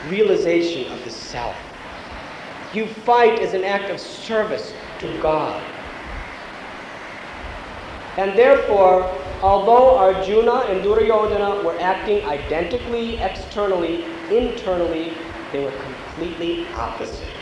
[0.10, 1.56] realization of the self.
[2.74, 5.64] You fight as an act of service to God.
[8.18, 9.10] And therefore,
[9.42, 15.14] although Arjuna and Duryodhana were acting identically externally, internally,
[15.54, 17.39] they were completely opposite.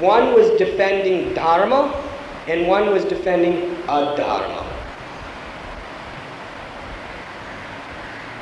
[0.00, 1.94] One was defending Dharma,
[2.48, 4.64] and one was defending Adharma.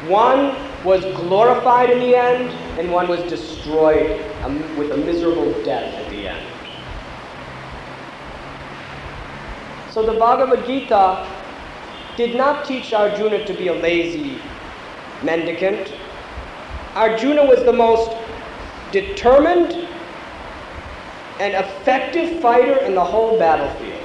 [0.09, 5.95] One was glorified in the end, and one was destroyed um, with a miserable death
[5.95, 6.47] at the end.
[9.91, 11.29] So the Bhagavad Gita
[12.17, 14.41] did not teach Arjuna to be a lazy
[15.23, 15.93] mendicant.
[16.95, 18.11] Arjuna was the most
[18.91, 19.82] determined
[21.43, 23.99] and effective fighter in the whole battlefield.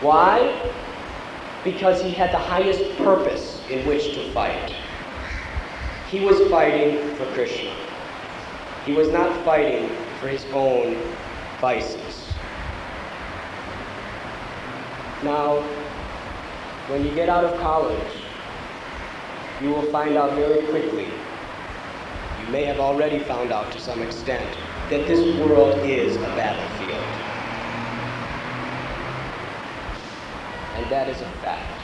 [0.00, 0.72] Why?
[1.64, 4.74] because he had the highest purpose in which to fight.
[6.10, 7.72] He was fighting for Krishna.
[8.84, 9.88] He was not fighting
[10.18, 11.00] for his own
[11.60, 12.32] vices.
[15.22, 15.60] Now,
[16.88, 18.12] when you get out of college,
[19.60, 21.08] you will find out very quickly,
[22.44, 24.56] you may have already found out to some extent,
[24.90, 27.22] that this world is a battlefield.
[30.82, 31.80] and that is a fact.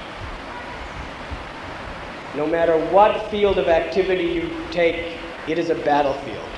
[2.36, 6.48] No matter what field of activity you take, it is a battlefield.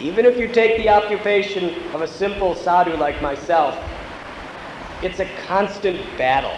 [0.00, 3.76] Even if you take the occupation of a simple sadhu like myself,
[5.02, 6.56] it's a constant battle.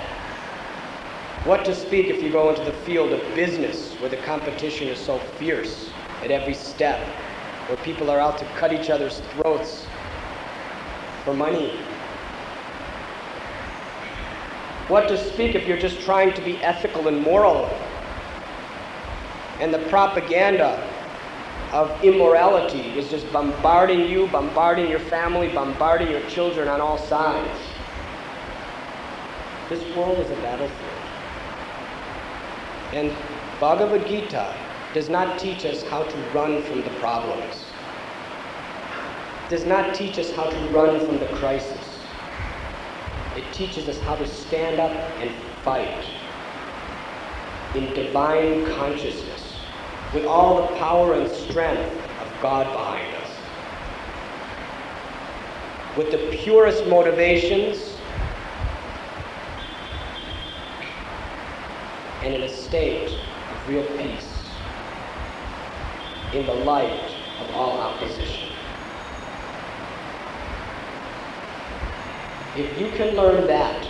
[1.45, 4.99] What to speak if you go into the field of business where the competition is
[4.99, 5.91] so fierce
[6.27, 6.99] at every step,
[7.69, 9.87] where people are out to cut each other's throats
[11.25, 11.79] for money?
[14.89, 17.67] What to speak if you're just trying to be ethical and moral
[19.61, 20.83] and the propaganda
[21.73, 27.59] of immorality is just bombarding you, bombarding your family, bombarding your children on all sides?
[29.69, 30.81] This world is a battlefield.
[32.93, 33.17] And
[33.61, 34.66] Bhagavad Gita
[34.97, 37.55] does not teach us how to run from the problems.
[39.51, 42.01] Does not teach us how to run from the crisis.
[43.37, 45.31] It teaches us how to stand up and
[45.63, 46.03] fight
[47.75, 49.59] in divine consciousness
[50.15, 53.31] with all the power and strength of God behind us.
[55.99, 57.99] With the purest motivations
[62.23, 64.36] and in a state of real peace
[66.37, 67.11] in the light
[67.41, 68.51] of all opposition.
[72.55, 73.87] If you can learn that,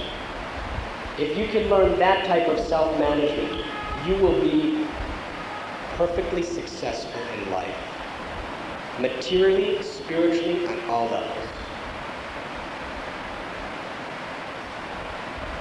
[1.19, 3.65] if you can learn that type of self management,
[4.07, 4.87] you will be
[5.97, 7.77] perfectly successful in life,
[9.01, 11.49] materially, spiritually, on all levels.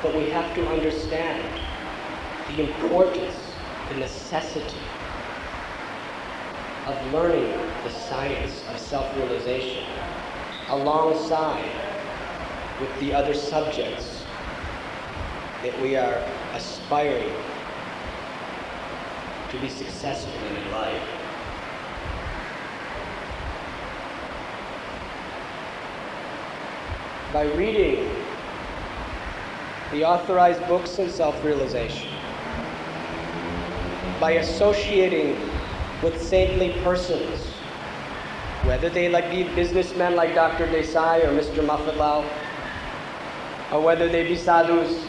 [0.03, 1.43] But we have to understand
[2.49, 3.35] the importance,
[3.89, 4.81] the necessity
[6.85, 7.51] of learning
[7.83, 9.83] the science of self-realization
[10.69, 11.71] alongside
[12.79, 14.23] with the other subjects
[15.63, 16.23] that we are
[16.53, 17.33] aspiring
[19.49, 21.01] to be successful in life.
[27.33, 28.23] By reading
[29.91, 32.09] the authorized books in self-realization,
[34.19, 35.54] by associating
[36.05, 37.39] with saintly persons,
[38.65, 40.67] whether they like be businessmen like Dr.
[40.67, 41.65] Desai or Mr.
[41.65, 42.23] Mafatlal,
[43.71, 45.07] or whether they be sadhus.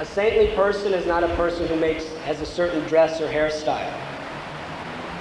[0.00, 3.98] A saintly person is not a person who makes has a certain dress or hairstyle.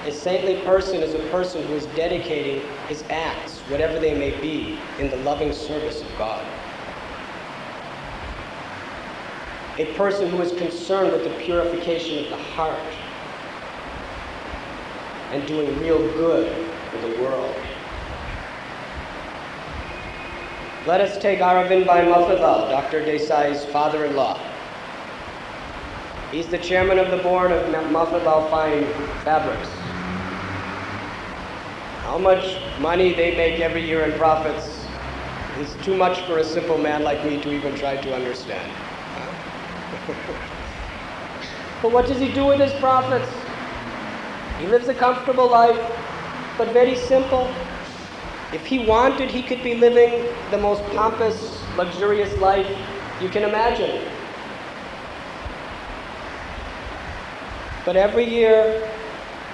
[0.04, 4.78] A saintly person is a person who is dedicating his acts, whatever they may be,
[5.00, 6.46] in the loving service of God.
[9.80, 12.94] a person who is concerned with the purification of the heart
[15.34, 17.56] and doing real good for the world.
[20.86, 23.04] Let us take Aravind Bhai Mafatlal, Dr.
[23.04, 24.40] Desai's father-in-law.
[26.32, 28.86] He's the chairman of the board of Mafatlal Fine
[29.24, 29.70] Fabrics.
[32.04, 34.86] How much money they make every year in profits
[35.58, 38.72] is too much for a simple man like me to even try to understand.
[41.82, 43.43] but what does he do with his profits?
[44.60, 45.80] He lives a comfortable life,
[46.58, 47.54] but very simple.
[48.54, 52.70] If he wanted, he could be living the most pompous, luxurious life
[53.20, 54.08] you can imagine.
[57.86, 58.88] But every year,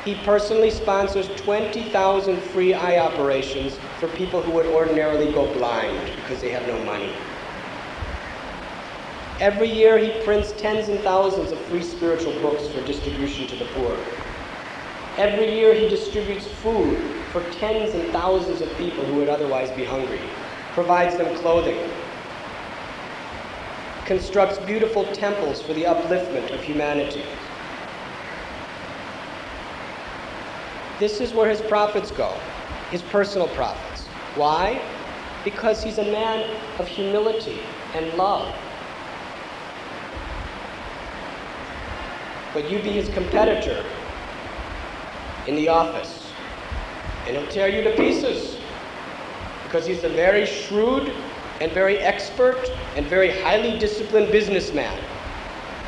[0.06, 6.41] he personally sponsors 20,000 free eye operations for people who would ordinarily go blind because
[6.41, 7.14] they have no money.
[9.39, 13.66] Every year he prints tens and thousands of free spiritual books for distribution to the
[13.66, 13.97] poor.
[15.20, 16.97] Every year he distributes food
[17.34, 20.22] for tens and thousands of people who would otherwise be hungry,
[20.72, 21.91] provides them clothing,
[24.05, 27.26] constructs beautiful temples for the upliftment of humanity.
[30.99, 32.38] This is where his profits go,
[32.89, 34.07] his personal profits.
[34.36, 34.82] Why?
[35.43, 36.49] Because he's a man
[36.80, 37.59] of humility
[37.93, 38.55] and love.
[42.53, 43.86] but you be his competitor
[45.50, 46.32] in the office.
[47.26, 48.58] And he'll tear you to pieces
[49.64, 51.12] because he's a very shrewd
[51.60, 54.95] and very expert and very highly disciplined businessman.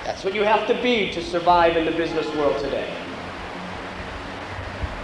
[0.03, 2.91] That's what you have to be to survive in the business world today.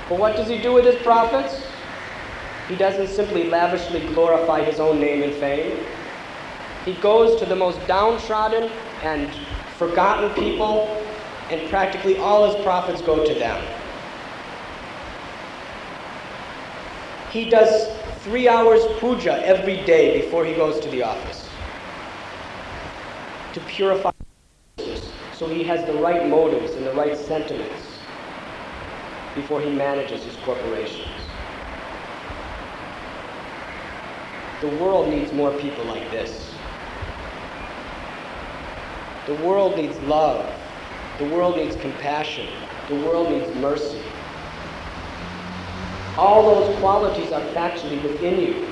[0.10, 1.64] But what does he do with his profits?
[2.68, 5.86] He doesn't simply lavishly glorify his own name and fame.
[6.84, 8.72] He goes to the most downtrodden
[9.04, 9.32] and
[9.78, 11.04] forgotten people
[11.52, 13.64] and practically all his profits go to them.
[17.38, 17.88] He does
[18.24, 21.48] three hours puja every day before he goes to the office
[23.54, 24.10] to purify
[25.34, 28.00] so he has the right motives and the right sentiments
[29.36, 31.06] before he manages his corporations.
[34.62, 36.52] The world needs more people like this.
[39.28, 40.52] The world needs love.
[41.20, 42.48] The world needs compassion.
[42.90, 44.02] The world needs mercy.
[46.18, 48.68] All those qualities are factually within you.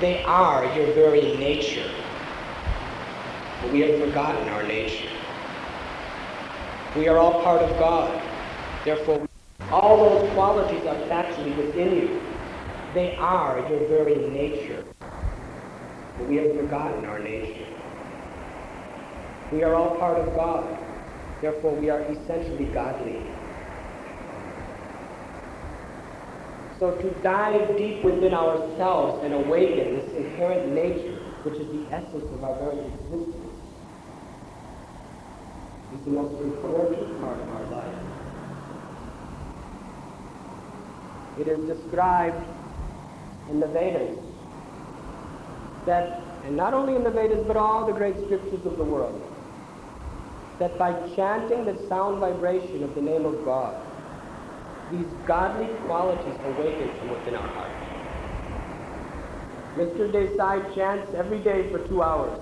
[0.00, 1.90] They are your very nature.
[3.60, 5.10] But we have forgotten our nature.
[6.96, 8.22] We are all part of God.
[8.84, 9.26] Therefore,
[9.72, 12.22] all those qualities are factually within you.
[12.94, 14.84] They are your very nature.
[16.16, 17.66] But we have forgotten our nature.
[19.50, 20.78] We are all part of God.
[21.40, 23.26] Therefore, we are essentially godly.
[26.78, 32.24] So to dive deep within ourselves and awaken this inherent nature, which is the essence
[32.32, 33.34] of our very existence,
[35.92, 37.94] is the most important part of our life.
[41.40, 42.46] It is described
[43.50, 44.16] in the Vedas
[45.86, 49.20] that, and not only in the Vedas, but all the great scriptures of the world,
[50.60, 53.87] that by chanting the sound vibration of the name of God,
[54.90, 57.78] these godly qualities awaken from within our heart.
[59.76, 60.10] Mr.
[60.10, 62.38] Desai chants every day for two hours.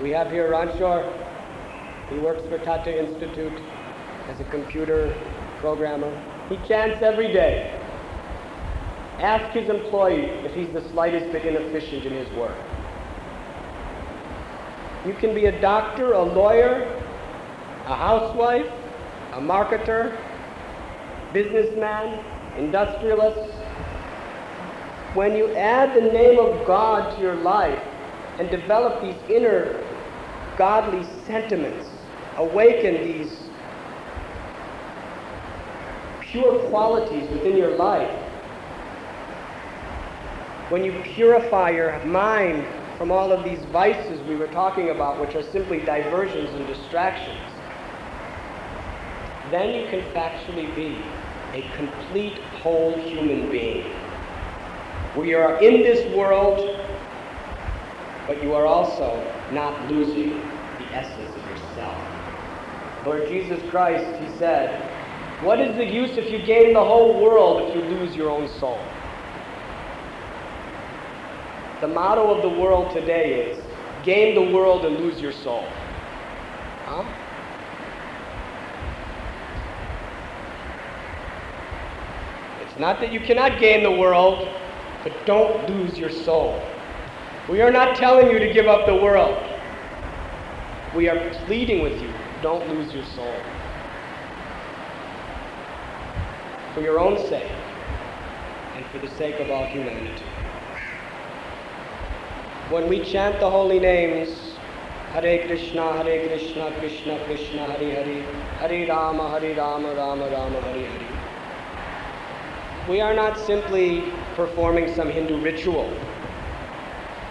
[0.00, 1.04] We have here Ranshore.
[2.10, 3.52] He works for Tata Institute
[4.28, 5.14] as a computer
[5.60, 6.10] programmer.
[6.48, 7.78] He chants every day.
[9.18, 12.56] Ask his employee if he's the slightest bit inefficient in his work.
[15.06, 16.82] You can be a doctor, a lawyer,
[17.86, 18.70] a housewife,
[19.32, 20.18] a marketer,
[21.32, 22.22] businessman,
[22.58, 23.50] industrialist.
[25.14, 27.82] When you add the name of God to your life
[28.38, 29.82] and develop these inner
[30.56, 31.88] godly sentiments,
[32.36, 33.38] awaken these
[36.20, 38.10] pure qualities within your life,
[40.70, 42.66] when you purify your mind
[42.96, 47.51] from all of these vices we were talking about, which are simply diversions and distractions,
[49.52, 50.98] then you can factually be
[51.52, 53.84] a complete whole human being.
[55.14, 56.58] We are in this world,
[58.26, 60.30] but you are also not losing
[60.78, 61.98] the essence of yourself.
[63.04, 64.80] Lord Jesus Christ, He said,
[65.44, 68.48] What is the use if you gain the whole world if you lose your own
[68.48, 68.80] soul?
[71.82, 73.64] The motto of the world today is
[74.02, 75.66] gain the world and lose your soul.
[76.86, 77.21] Huh?
[82.78, 84.48] Not that you cannot gain the world,
[85.02, 86.62] but don't lose your soul.
[87.48, 89.36] We are not telling you to give up the world.
[90.94, 93.34] We are pleading with you, don't lose your soul.
[96.74, 97.50] For your own sake,
[98.74, 100.24] and for the sake of all humanity.
[102.70, 104.30] When we chant the holy names,
[105.12, 108.22] Hare Krishna, Hare Krishna, Krishna Krishna, Hare Hare,
[108.60, 111.21] Hare Rama, Hare Rama, Rama Rama, Hare Hare
[112.88, 114.02] we are not simply
[114.34, 115.92] performing some Hindu ritual.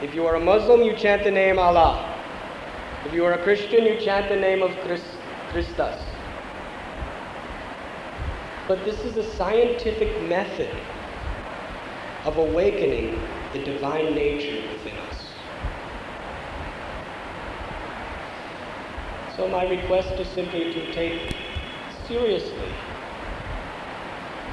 [0.01, 2.07] If you are a Muslim, you chant the name Allah.
[3.05, 4.71] If you are a Christian, you chant the name of
[5.51, 6.01] Christus.
[8.67, 10.73] But this is a scientific method
[12.23, 13.19] of awakening
[13.51, 15.25] the divine nature within us.
[19.35, 21.35] So my request is simply to take
[22.07, 22.71] seriously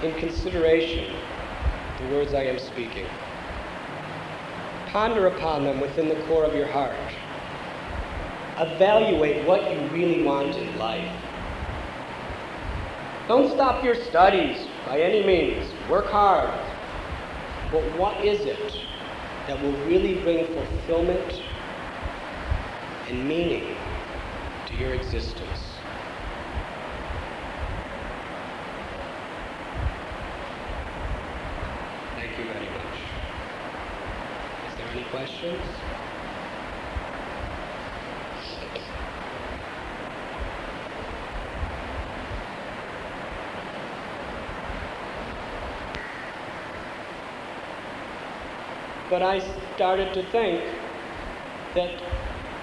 [0.03, 1.13] in consideration
[1.99, 3.07] the words I am speaking.
[4.87, 6.95] Ponder upon them within the core of your heart.
[8.59, 11.13] Evaluate what you really want in life.
[13.29, 15.71] Don't stop your studies by any means.
[15.91, 16.49] Work hard.
[17.71, 18.73] But what is it
[19.47, 21.43] that will really bring fulfillment
[23.09, 23.77] and meaning
[24.67, 25.69] to your existence?
[32.17, 32.99] Thank you very much.
[34.69, 35.63] Is there any questions?
[49.11, 49.41] But I
[49.75, 50.63] started to think
[51.75, 52.03] that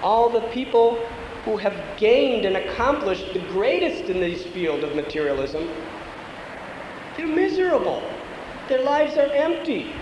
[0.02, 0.94] all the people
[1.44, 5.68] who have gained and accomplished the greatest in this field of materialism,
[7.16, 8.02] they're miserable.
[8.68, 9.94] Their lives are empty.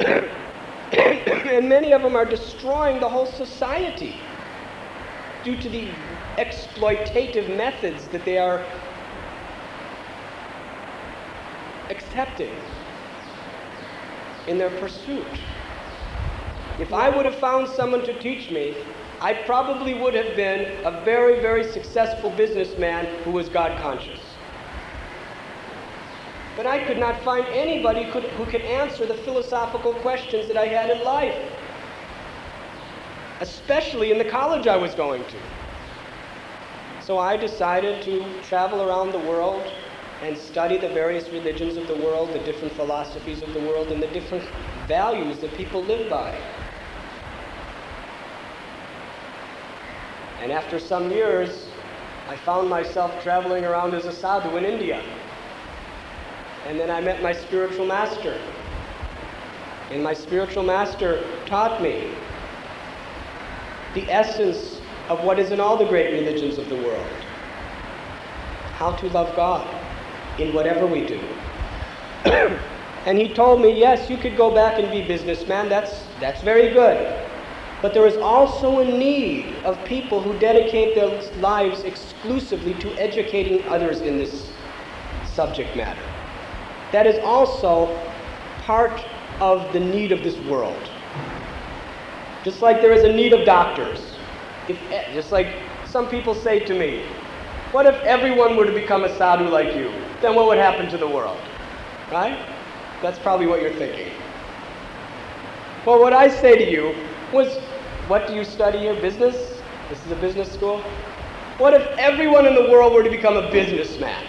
[1.52, 4.16] and many of them are destroying the whole society
[5.42, 5.90] due to the
[6.36, 8.64] exploitative methods that they are
[11.90, 12.54] accepting
[14.46, 15.26] in their pursuit.
[16.78, 18.76] If I would have found someone to teach me,
[19.20, 24.33] I probably would have been a very, very successful businessman who was God conscious.
[26.56, 30.66] But I could not find anybody could, who could answer the philosophical questions that I
[30.66, 31.36] had in life,
[33.40, 35.36] especially in the college I was going to.
[37.00, 39.70] So I decided to travel around the world
[40.22, 44.02] and study the various religions of the world, the different philosophies of the world, and
[44.02, 44.44] the different
[44.86, 46.34] values that people live by.
[50.40, 51.68] And after some years,
[52.28, 55.02] I found myself traveling around as a sadhu in India.
[56.66, 58.38] And then I met my spiritual master.
[59.90, 62.10] And my spiritual master taught me
[63.94, 67.06] the essence of what is in all the great religions of the world
[68.74, 69.66] how to love God
[70.38, 71.20] in whatever we do.
[73.06, 76.72] and he told me, yes, you could go back and be businessman, that's, that's very
[76.72, 76.98] good.
[77.82, 83.62] But there is also a need of people who dedicate their lives exclusively to educating
[83.68, 84.50] others in this
[85.24, 86.13] subject matter.
[86.94, 87.92] That is also
[88.60, 89.04] part
[89.40, 90.88] of the need of this world.
[92.44, 94.14] Just like there is a need of doctors.
[94.68, 95.48] If, eh, just like
[95.86, 97.04] some people say to me,
[97.72, 99.92] what if everyone were to become a sadhu like you?
[100.22, 101.40] Then what would happen to the world?
[102.12, 102.38] Right?
[103.02, 104.12] That's probably what you're thinking.
[105.84, 106.94] Well, what I say to you
[107.32, 107.56] was,
[108.06, 108.94] what do you study here?
[109.00, 109.34] Business?
[109.88, 110.78] This is a business school?
[111.58, 114.24] What if everyone in the world were to become a businessman?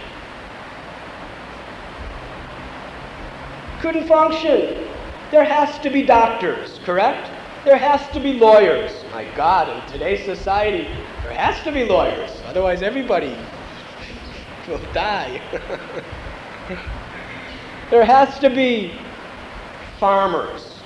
[3.85, 4.87] Couldn't function.
[5.29, 7.29] There has to be doctors, correct?
[7.65, 8.91] There has to be lawyers.
[9.11, 10.87] My God, in today's society,
[11.21, 12.31] there has to be lawyers.
[12.47, 13.37] Otherwise, everybody
[14.67, 15.39] will die.
[17.91, 18.97] there has to be
[19.99, 20.79] farmers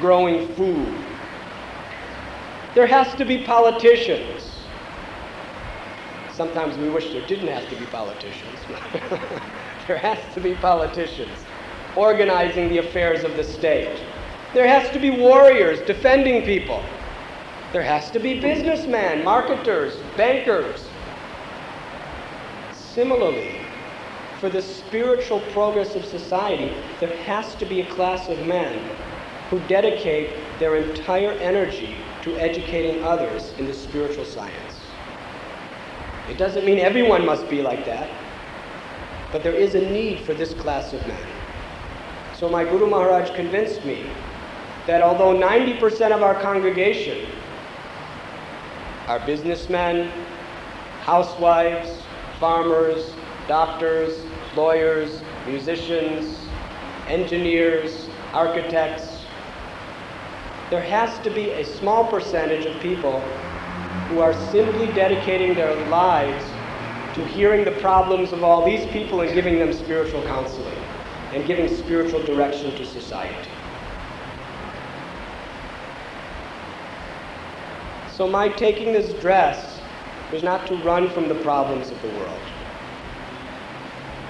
[0.00, 0.98] growing food.
[2.74, 4.52] There has to be politicians.
[6.32, 8.58] Sometimes we wish there didn't have to be politicians.
[9.86, 11.36] there has to be politicians
[11.96, 14.00] organizing the affairs of the state.
[14.54, 16.82] There has to be warriors defending people.
[17.72, 20.88] There has to be businessmen, marketers, bankers.
[22.72, 23.60] Similarly,
[24.40, 28.96] for the spiritual progress of society, there has to be a class of men
[29.50, 34.80] who dedicate their entire energy to educating others in the spiritual science.
[36.28, 38.10] It doesn't mean everyone must be like that,
[39.32, 41.35] but there is a need for this class of men.
[42.38, 44.04] So my Guru Maharaj convinced me
[44.86, 47.26] that although 90% of our congregation
[49.06, 50.10] are businessmen,
[51.00, 52.02] housewives,
[52.38, 53.14] farmers,
[53.48, 54.22] doctors,
[54.54, 56.38] lawyers, musicians,
[57.08, 59.24] engineers, architects,
[60.68, 63.20] there has to be a small percentage of people
[64.08, 66.44] who are simply dedicating their lives
[67.14, 70.75] to hearing the problems of all these people and giving them spiritual counseling
[71.32, 73.50] and giving spiritual direction to society.
[78.12, 79.80] So my taking this dress
[80.32, 82.40] was not to run from the problems of the world,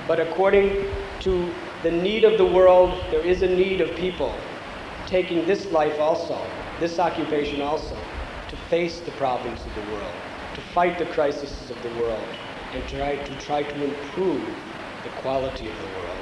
[0.08, 0.86] but according
[1.20, 4.34] to the need of the world, there is a need of people
[5.06, 6.38] taking this life also,
[6.80, 7.96] this occupation also,
[8.48, 10.14] to face the problems of the world,
[10.54, 12.28] to fight the crises of the world,
[12.72, 14.42] and try to try to improve
[15.04, 16.15] the quality of the world.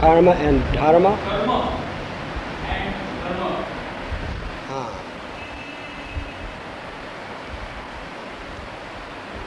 [0.00, 1.16] Karma and dharma?
[1.22, 1.78] Karma
[2.66, 3.66] and dharma.
[4.68, 4.92] Ah.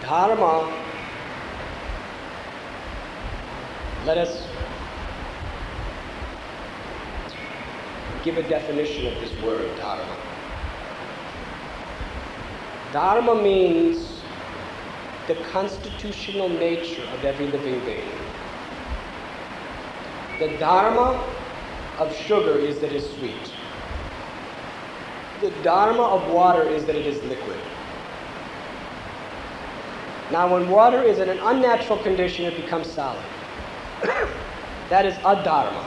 [0.02, 0.72] Dharma,
[4.06, 4.48] let us
[8.24, 10.23] give a definition of this word, dharma.
[12.94, 14.22] Dharma means
[15.28, 18.08] the constitutional nature of every living being.
[20.38, 21.20] The dharma
[21.98, 23.52] of sugar is that it is sweet.
[25.42, 27.58] The dharma of water is that it is liquid.
[30.32, 33.24] Now, when water is in an unnatural condition, it becomes solid.
[34.90, 35.84] that is adharma.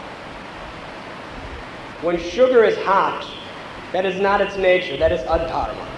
[2.02, 3.24] When sugar is hot,
[3.92, 5.95] that is not its nature, that is adharma.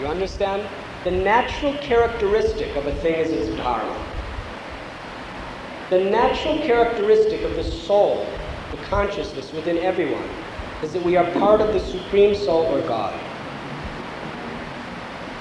[0.00, 0.68] You understand?
[1.04, 3.96] The natural characteristic of a thing is its dharma.
[5.88, 8.26] The natural characteristic of the soul,
[8.72, 10.28] the consciousness within everyone,
[10.82, 13.18] is that we are part of the Supreme Soul or God.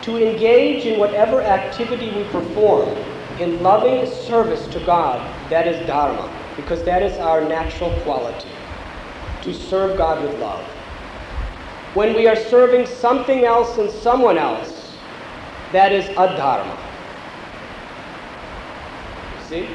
[0.03, 2.95] To engage in whatever activity we perform
[3.39, 8.51] in loving service to God, that is Dharma, because that is our natural quality,
[9.41, 10.65] to serve God with love.
[11.95, 14.91] When we are serving something else and someone else,
[15.71, 16.77] that is a adharma.
[19.47, 19.69] See?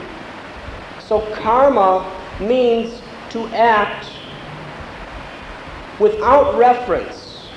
[1.01, 2.05] So karma
[2.39, 3.01] means
[3.31, 4.07] to act
[5.99, 7.49] without reference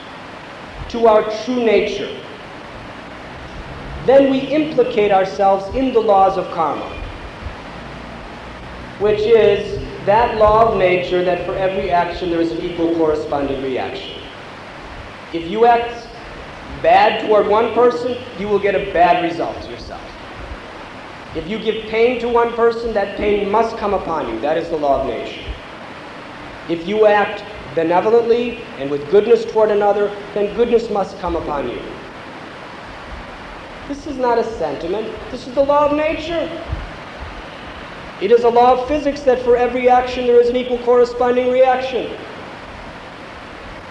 [0.89, 2.17] to our true nature.
[4.05, 6.89] Then we implicate ourselves in the laws of karma,
[8.99, 13.61] which is that law of nature that for every action there is an equal corresponding
[13.61, 14.22] reaction.
[15.33, 16.07] If you act
[16.81, 20.01] bad toward one person, you will get a bad result yourself.
[21.35, 24.39] If you give pain to one person, that pain must come upon you.
[24.41, 25.41] That is the law of nature.
[26.69, 31.81] If you act benevolently and with goodness toward another, then goodness must come upon you.
[33.87, 36.63] This is not a sentiment, this is the law of nature.
[38.21, 41.51] It is a law of physics that for every action there is an equal corresponding
[41.51, 42.15] reaction.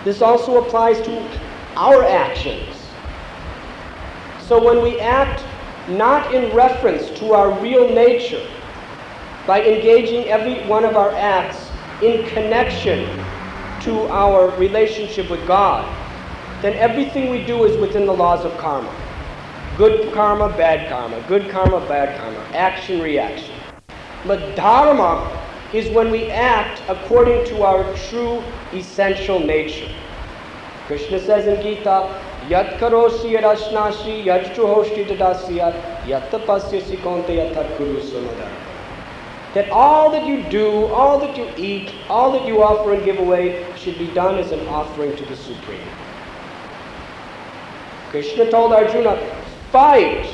[0.04, 1.40] This also applies to
[1.76, 2.76] our actions.
[4.40, 5.44] So when we act
[5.88, 8.46] not in reference to our real nature,
[9.46, 13.04] by engaging every one of our acts in connection
[13.80, 15.84] to our relationship with God,
[16.62, 18.94] then everything we do is within the laws of karma.
[19.76, 21.24] Good karma, bad karma.
[21.26, 22.38] Good karma, bad karma.
[22.56, 23.54] Action, reaction.
[24.24, 25.41] But dharma
[25.72, 28.42] is when we act according to our true
[28.72, 29.88] essential nature.
[30.86, 38.00] Krishna says in Gita, Yat karoshi yadashnashi yat chuhoshti tadasyat yat tapasyasi konte yatat guru
[39.54, 43.18] That all that you do, all that you eat, all that you offer and give
[43.18, 45.86] away should be done as an offering to the Supreme.
[48.10, 49.16] Krishna told Arjuna,
[49.70, 50.26] fight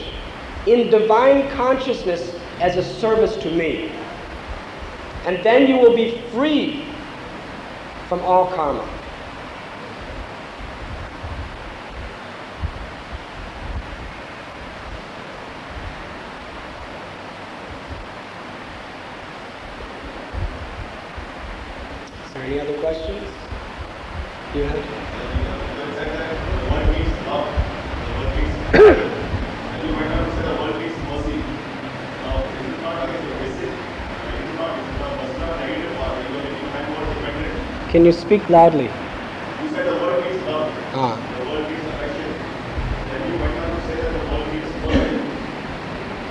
[0.66, 3.92] in divine consciousness as a service to me.
[5.28, 6.86] And then you will be free
[8.08, 8.80] from all karma.
[22.24, 23.28] Is there Any other questions?
[24.54, 24.62] You
[28.72, 29.04] have?
[37.90, 38.84] Can you speak loudly?
[38.84, 40.72] You said the means love.
[40.92, 41.16] Ah.
[41.16, 42.28] The means affection.
[43.08, 45.16] Then you went on to say that the mercy.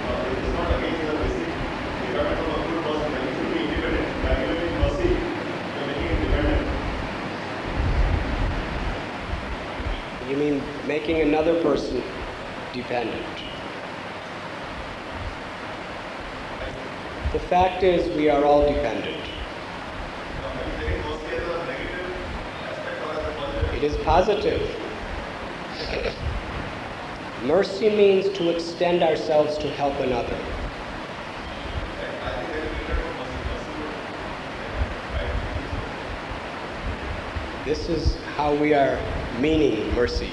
[0.06, 1.48] Uh, it is not against the basic.
[1.50, 4.08] If you are a good person, then you should be independent.
[4.22, 6.68] By giving mercy, you are making independent.
[10.30, 12.04] You mean making another person
[12.74, 13.26] dependent?
[17.34, 19.16] The fact is, we are all dependent.
[20.38, 22.16] Now, when you say mercy as a negative
[22.68, 24.60] aspect or as a positive, It is positive.
[27.44, 30.36] Mercy means to extend ourselves to help another.
[37.66, 39.00] This is how we are
[39.40, 40.32] meaning mercy.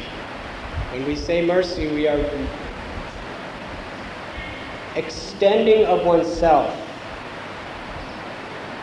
[0.92, 2.48] When we say mercy, we are
[4.96, 6.74] extending of oneself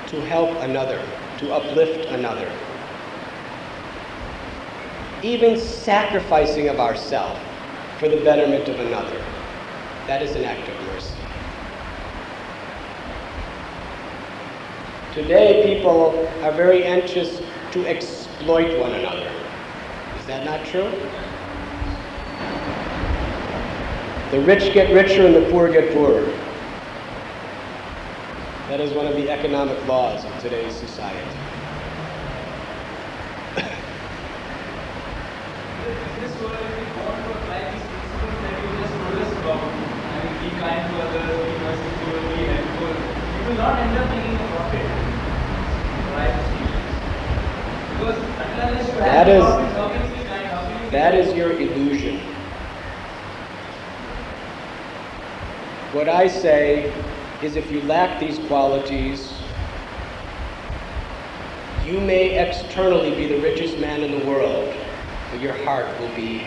[0.06, 1.04] to help another,
[1.40, 2.48] to uplift another.
[5.24, 7.40] Even sacrificing of ourself
[8.00, 9.24] for the betterment of another.
[10.08, 11.14] That is an act of mercy.
[15.14, 17.42] Today, people are very anxious
[17.72, 19.32] to exploit one another.
[20.20, 20.90] Is that not true?
[24.32, 26.26] The rich get richer and the poor get poorer.
[28.70, 31.28] That is one of the economic laws of today's society.
[36.22, 39.60] This world, if we want to apply these principles that you just told us about,
[39.60, 42.96] I mean, be kind to others, be merciful, be helpful,
[43.36, 44.82] you will not end up making a profit.
[46.18, 46.34] Right?
[48.00, 50.46] Because unless you That is- profits, how can you be kind?
[50.48, 52.20] How can you be That is your illusion.
[55.94, 56.92] What I say
[57.44, 59.32] is if you lack these qualities,
[61.86, 64.74] you may externally be the richest man in the world,
[65.32, 66.42] but your heart will be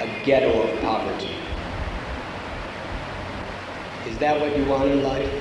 [0.00, 1.34] a ghetto of poverty.
[4.08, 5.39] Is that what you want in life?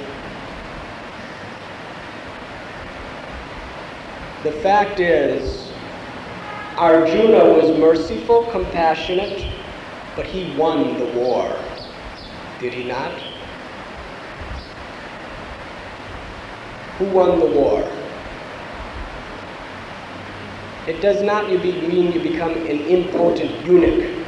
[4.43, 5.69] The fact is,
[6.77, 9.45] Arjuna was merciful, compassionate,
[10.15, 11.53] but he won the war.
[12.61, 13.11] Did he not?
[16.99, 17.83] Who won the war?
[20.87, 24.25] It does not mean you become an impotent eunuch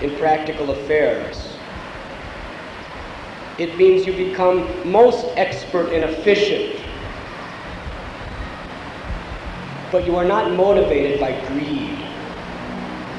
[0.00, 1.56] in practical affairs.
[3.58, 6.79] It means you become most expert and efficient.
[9.92, 11.98] But you are not motivated by greed.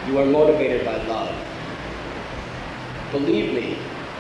[0.08, 1.36] You are motivated by love.
[3.12, 3.78] Believe me,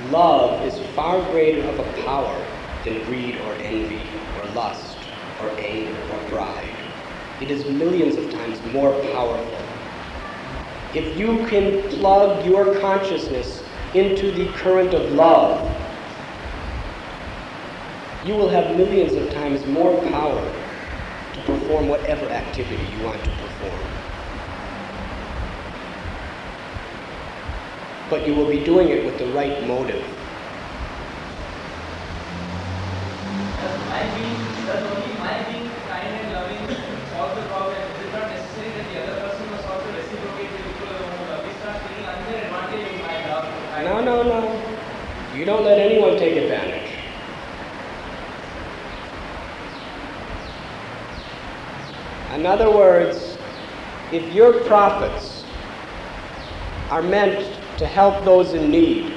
[0.09, 2.45] love is far greater of a power
[2.83, 4.01] than greed or envy
[4.37, 4.97] or lust
[5.41, 6.75] or anger or pride.
[7.39, 9.59] It is millions of times more powerful.
[10.93, 15.73] If you can plug your consciousness into the current of love,
[18.25, 20.60] you will have millions of times more power
[21.59, 23.79] perform whatever activity you want to perform.
[28.09, 30.03] But you will be doing it with the right motive.
[33.59, 36.67] Does my being, does only my being kind and loving
[37.11, 37.77] solve the problem?
[37.95, 41.27] Is it not necessary that the other person must also reciprocate with equal amount of
[41.29, 41.45] love?
[41.45, 43.45] We start taking unfair advantage of my love.
[43.73, 44.41] I- No, no, no.
[45.35, 46.89] You don't let anyone take advantage.
[52.41, 53.37] In other words,
[54.11, 55.43] if your profits
[56.89, 59.13] are meant to help those in need,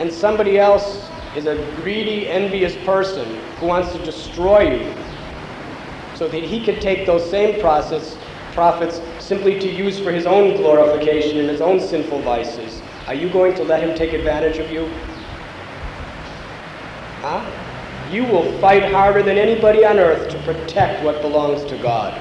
[0.00, 4.94] and somebody else is a greedy, envious person who wants to destroy you,
[6.16, 8.18] so that he could take those same process,
[8.50, 13.28] profits simply to use for his own glorification and his own sinful vices, are you
[13.28, 14.86] going to let him take advantage of you?
[17.20, 17.65] Huh?
[18.10, 22.20] You will fight harder than anybody on earth to protect what belongs to God.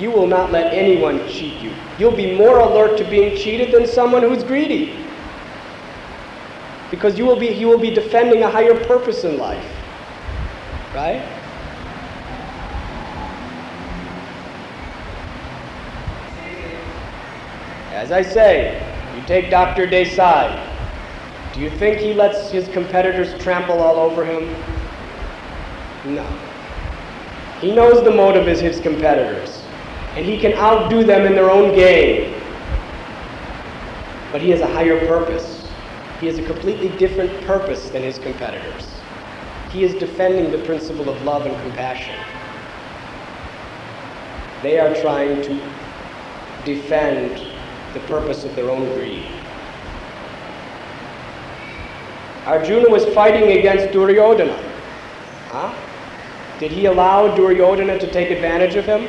[0.00, 1.72] You will not let anyone cheat you.
[1.98, 5.06] You'll be more alert to being cheated than someone who's greedy.
[6.90, 9.64] Because you will be, you will be defending a higher purpose in life.
[10.94, 11.20] Right?
[17.92, 18.82] As I say,
[19.14, 19.86] you take Dr.
[19.86, 20.71] Desai.
[21.52, 24.48] Do you think he lets his competitors trample all over him?
[26.14, 26.26] No.
[27.60, 29.62] He knows the motive is his competitors,
[30.16, 32.40] and he can outdo them in their own game.
[34.32, 35.70] But he has a higher purpose.
[36.20, 38.88] He has a completely different purpose than his competitors.
[39.70, 42.16] He is defending the principle of love and compassion.
[44.62, 45.72] They are trying to
[46.64, 47.44] defend
[47.92, 49.41] the purpose of their own greed.
[52.46, 54.56] Arjuna was fighting against Duryodhana.
[55.48, 55.72] Huh?
[56.58, 59.08] Did he allow Duryodhana to take advantage of him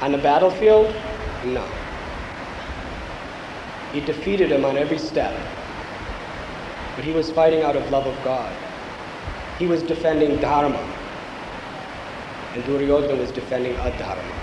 [0.00, 0.94] on the battlefield?
[1.44, 1.64] No.
[3.92, 5.34] He defeated him on every step.
[6.94, 8.54] But he was fighting out of love of God.
[9.58, 10.82] He was defending Dharma.
[12.54, 14.34] And Duryodhana was defending Adharma.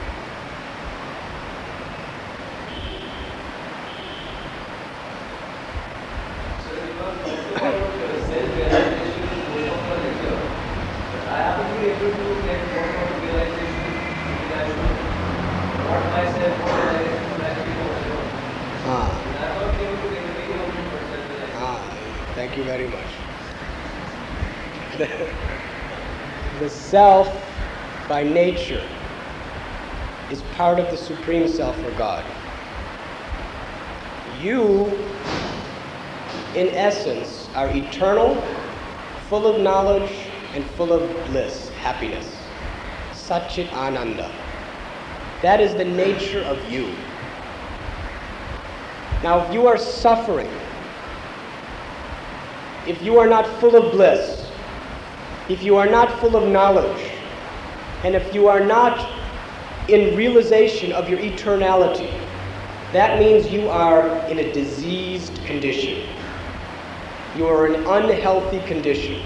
[6.64, 10.40] So it was also about self-realization most of the lecture.
[11.12, 13.90] But I haven't been able to get what kind of realization
[14.40, 14.98] that I should
[15.86, 18.32] want myself or realization should actually go alone.
[18.86, 21.56] Ah, And I'm not able to get a very open for self-realization.
[21.56, 21.82] ah,
[22.36, 23.12] thank you very much.
[26.60, 27.28] the self,
[28.08, 28.88] by nature,
[30.30, 32.24] is part of the Supreme Self or God.
[34.40, 34.86] You,
[36.54, 38.40] in essence, are eternal,
[39.28, 40.12] full of knowledge,
[40.54, 42.38] and full of bliss, happiness.
[43.14, 44.32] Satchit Ananda.
[45.42, 46.94] That is the nature of you.
[49.24, 50.52] Now, if you are suffering,
[52.86, 54.43] if you are not full of bliss,
[55.50, 57.02] if you are not full of knowledge,
[58.04, 59.10] and if you are not
[59.88, 62.12] in realization of your eternality,
[62.94, 66.08] that means you are in a diseased condition.
[67.36, 69.22] You are in an unhealthy condition.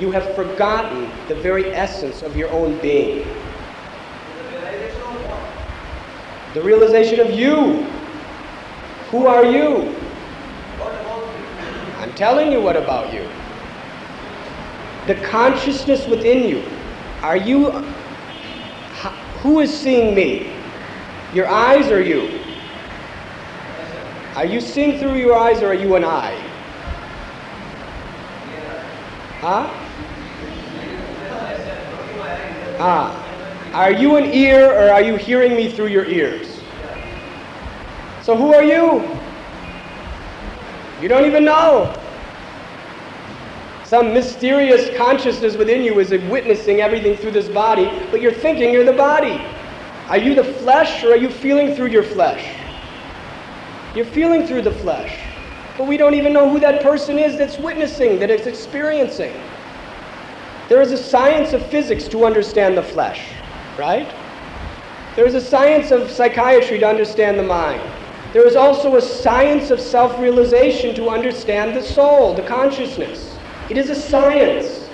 [0.00, 3.28] You have forgotten the very essence of your own being.
[4.34, 6.54] The realization of?
[6.54, 7.84] The realization of you.
[9.10, 9.94] Who are you?
[12.00, 13.28] I'm telling you what about you.
[15.06, 16.64] The consciousness within you.
[17.20, 17.72] Are you.
[19.42, 20.50] Who is seeing me?
[21.34, 22.40] Your eyes or you?
[24.34, 26.40] Are you seeing through your eyes or are you an eye?
[29.40, 29.68] Huh?
[32.78, 33.26] Ah.
[33.74, 36.62] Are you an ear or are you hearing me through your ears?
[38.22, 39.19] So who are you?
[41.00, 41.94] You don't even know.
[43.84, 48.84] Some mysterious consciousness within you is witnessing everything through this body, but you're thinking you're
[48.84, 49.40] the body.
[50.08, 52.56] Are you the flesh or are you feeling through your flesh?
[53.94, 55.18] You're feeling through the flesh.
[55.78, 59.32] But we don't even know who that person is that's witnessing, that is experiencing.
[60.68, 63.32] There is a science of physics to understand the flesh,
[63.78, 64.14] right?
[65.16, 67.82] There is a science of psychiatry to understand the mind.
[68.32, 73.36] There is also a science of self realization to understand the soul, the consciousness.
[73.68, 74.88] It is a science.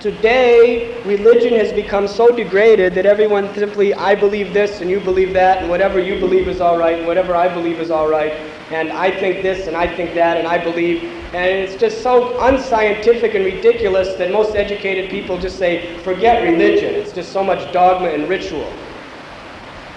[0.00, 5.34] Today, religion has become so degraded that everyone simply, I believe this and you believe
[5.34, 8.32] that, and whatever you believe is all right, and whatever I believe is all right,
[8.70, 11.02] and I think this and I think that, and I believe.
[11.34, 16.94] And it's just so unscientific and ridiculous that most educated people just say, forget religion.
[16.94, 18.72] It's just so much dogma and ritual.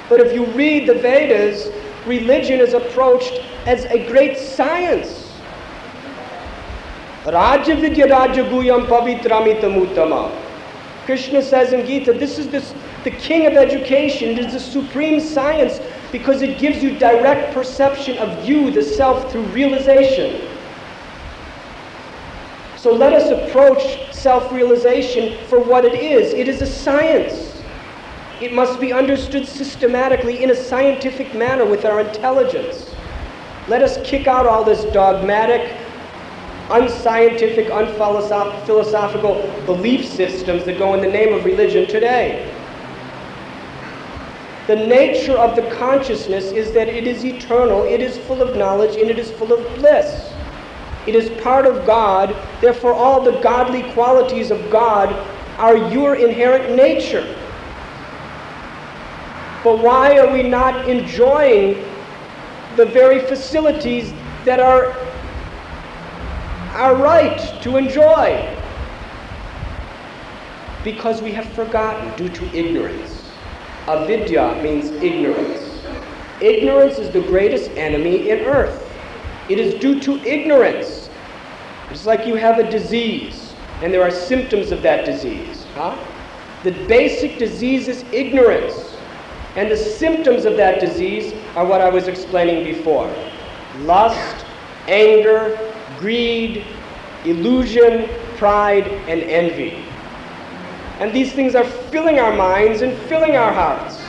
[0.10, 1.70] But if you read the Vedas,
[2.06, 3.34] religion is approached
[3.66, 5.32] as a great science.
[7.26, 8.86] Raja Vidya Raja Guhyam.
[11.06, 12.74] Krishna says in Gita, this is this,
[13.04, 15.80] the king of education, it is the supreme science
[16.12, 20.47] because it gives you direct perception of you, the self, through realization.
[22.78, 26.34] So let us approach self realization for what it is.
[26.34, 27.53] It is a science.
[28.44, 32.94] It must be understood systematically in a scientific manner with our intelligence.
[33.70, 35.74] Let us kick out all this dogmatic,
[36.70, 42.54] unscientific, unphilosophical belief systems that go in the name of religion today.
[44.68, 48.98] The nature of the consciousness is that it is eternal, it is full of knowledge,
[48.98, 50.34] and it is full of bliss.
[51.08, 55.14] It is part of God, therefore, all the godly qualities of God
[55.60, 57.39] are your inherent nature.
[59.64, 61.84] But why are we not enjoying
[62.76, 64.14] the very facilities
[64.45, 64.91] that are
[66.74, 68.59] our right to enjoy
[70.84, 73.30] because we have forgotten due to ignorance.
[73.88, 75.61] Avidya means ignorance.
[76.41, 78.89] Ignorance is the greatest enemy in earth.
[79.49, 81.09] It is due to ignorance.
[81.89, 85.66] It's like you have a disease and there are symptoms of that disease.
[85.76, 85.97] Huh?
[86.64, 88.93] The basic disease is ignorance.
[89.56, 93.14] And the symptoms of that disease are what I was explaining before
[93.82, 94.45] lust,
[94.88, 96.66] anger, greed,
[97.26, 99.86] illusion, pride, and envy.
[100.99, 104.01] And these things are filling our minds and filling our hearts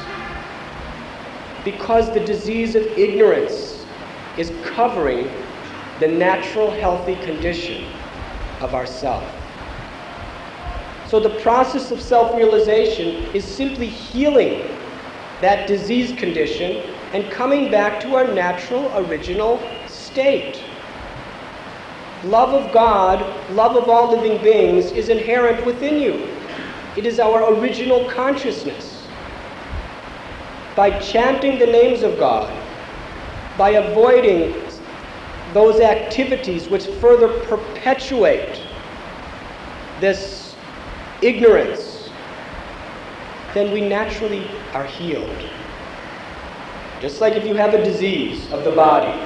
[1.64, 3.84] because the disease of ignorance
[4.36, 5.30] is covering
[6.00, 7.86] the natural healthy condition
[8.60, 9.24] of ourself.
[11.06, 14.76] So the process of self-realization is simply healing
[15.44, 16.82] that disease condition
[17.12, 20.58] and coming back to our natural original state.
[22.24, 23.20] Love of God,
[23.50, 26.26] love of all living beings is inherent within you.
[26.96, 29.06] It is our original consciousness.
[30.74, 32.50] By chanting the names of God,
[33.58, 34.54] by avoiding
[35.52, 38.62] those activities which further perpetuate
[40.00, 40.56] this
[41.20, 41.93] ignorance,
[43.54, 45.48] then we naturally are healed.
[47.00, 49.18] Just like if you have a disease of the body,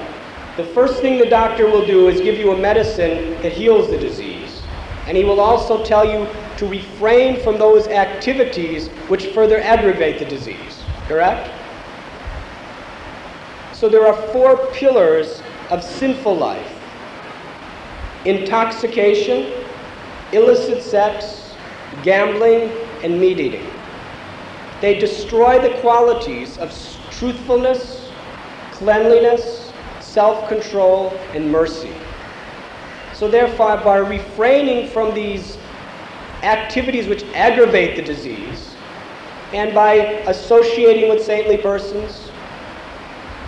[0.57, 3.97] the first thing the doctor will do is give you a medicine that heals the
[3.97, 4.61] disease.
[5.07, 6.27] And he will also tell you
[6.57, 10.83] to refrain from those activities which further aggravate the disease.
[11.07, 11.49] Correct?
[13.73, 16.75] So there are four pillars of sinful life
[18.25, 19.53] intoxication,
[20.33, 21.55] illicit sex,
[22.03, 22.69] gambling,
[23.01, 23.78] and meat eating.
[24.81, 26.71] They destroy the qualities of
[27.11, 28.09] truthfulness,
[28.71, 31.93] cleanliness, self control, and mercy.
[33.13, 35.57] So, therefore, by refraining from these
[36.43, 38.75] activities which aggravate the disease,
[39.51, 39.95] and by
[40.27, 42.31] associating with saintly persons,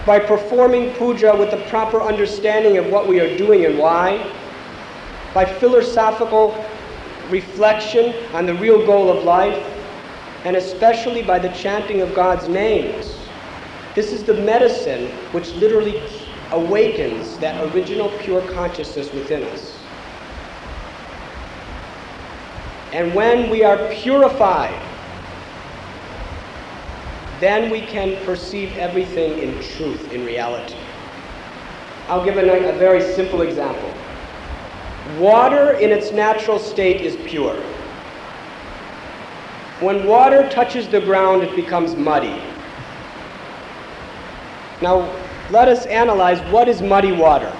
[0.05, 4.35] by performing puja with the proper understanding of what we are doing and why,
[5.33, 6.65] by philosophical
[7.29, 9.80] reflection on the real goal of life,
[10.43, 13.15] and especially by the chanting of God's names.
[13.95, 16.01] This is the medicine which literally
[16.51, 19.77] awakens that original pure consciousness within us.
[22.91, 24.79] And when we are purified,
[27.39, 30.75] then we can perceive everything in truth, in reality.
[32.07, 33.93] I'll give a, a very simple example.
[35.17, 37.61] Water in its natural state is pure.
[39.81, 42.39] When water touches the ground, it becomes muddy.
[44.79, 45.11] Now,
[45.49, 47.51] let us analyze what is muddy water.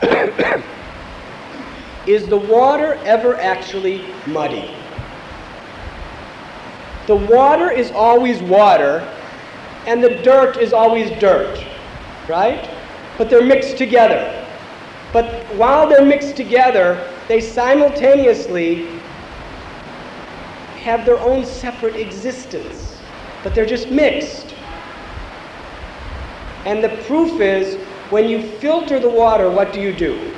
[2.06, 4.74] is the water ever actually muddy?
[7.06, 9.06] The water is always water,
[9.86, 11.62] and the dirt is always dirt,
[12.26, 12.70] right?
[13.18, 14.46] But they're mixed together.
[15.12, 18.95] But while they're mixed together, they simultaneously
[20.86, 22.96] have their own separate existence,
[23.42, 24.54] but they're just mixed.
[26.64, 27.74] And the proof is
[28.10, 30.32] when you filter the water, what do you do?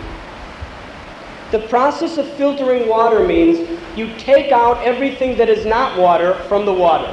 [1.50, 6.64] The process of filtering water means you take out everything that is not water from
[6.64, 7.12] the water.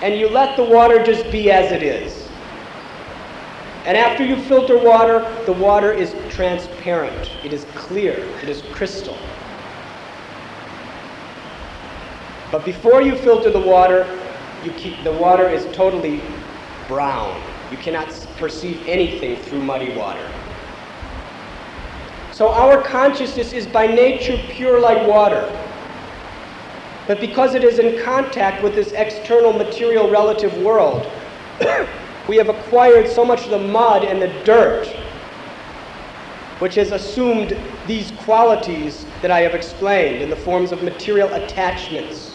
[0.00, 2.30] And you let the water just be as it is.
[3.84, 7.30] And after you filter water, the water is transparent.
[7.44, 8.14] It is clear.
[8.42, 9.18] It is crystal.
[12.52, 14.06] But before you filter the water,
[14.62, 16.20] you keep, the water is totally
[16.86, 17.42] brown.
[17.70, 20.30] You cannot perceive anything through muddy water.
[22.30, 25.48] So our consciousness is by nature pure like water.
[27.06, 31.10] But because it is in contact with this external material relative world,
[32.28, 34.86] we have acquired so much of the mud and the dirt,
[36.58, 37.56] which has assumed
[37.86, 42.31] these qualities that I have explained in the forms of material attachments.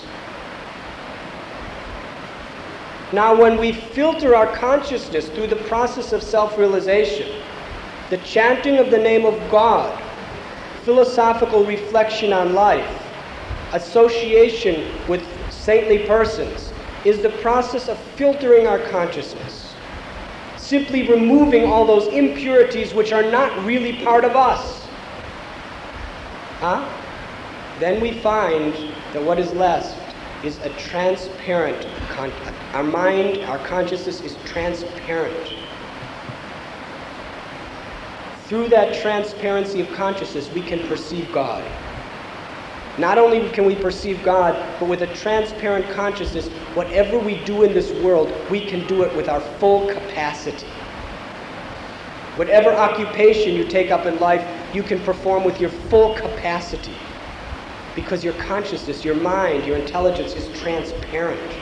[3.14, 7.42] Now, when we filter our consciousness through the process of self realization,
[8.10, 9.98] the chanting of the name of God,
[10.84, 13.04] philosophical reflection on life,
[13.74, 16.74] association with saintly persons,
[17.06, 19.74] is the process of filtering our consciousness,
[20.58, 24.86] simply removing all those impurities which are not really part of us.
[26.60, 26.90] Huh?
[27.80, 28.74] Then we find
[29.14, 29.96] that what is left
[30.44, 32.32] is a transparent con-
[32.74, 35.54] our mind, our consciousness is transparent.
[38.48, 41.64] Through that transparency of consciousness, we can perceive God.
[42.98, 47.74] Not only can we perceive God, but with a transparent consciousness, whatever we do in
[47.74, 50.68] this world, we can do it with our full capacity.
[52.38, 56.96] Whatever occupation you take up in life, you can perform with your full capacity
[57.96, 61.54] because your consciousness, your mind, your intelligence is transparent.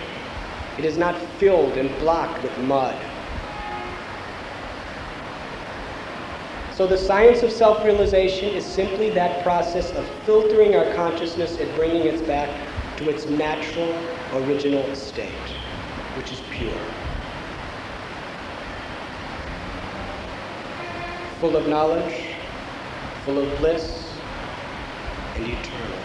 [0.77, 2.95] It is not filled and blocked with mud.
[6.73, 12.03] So the science of self-realization is simply that process of filtering our consciousness and bringing
[12.03, 12.49] it back
[12.97, 13.93] to its natural,
[14.33, 15.31] original state,
[16.17, 16.75] which is pure.
[21.39, 22.35] Full of knowledge,
[23.23, 24.17] full of bliss,
[25.35, 26.04] and eternal.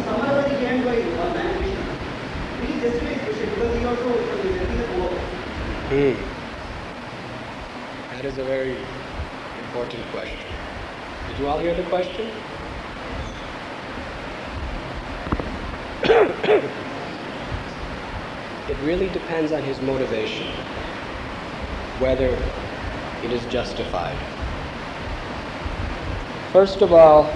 [0.11, 0.95] He by?
[3.51, 5.09] Because he also helping the poor.
[5.89, 6.15] Hmm.
[8.15, 8.77] That is a very
[9.65, 10.37] important question.
[11.27, 12.29] Did you all hear the question?
[18.69, 20.47] it really depends on his motivation,
[21.99, 22.37] whether
[23.23, 24.17] it is justified.
[26.51, 27.33] First of all,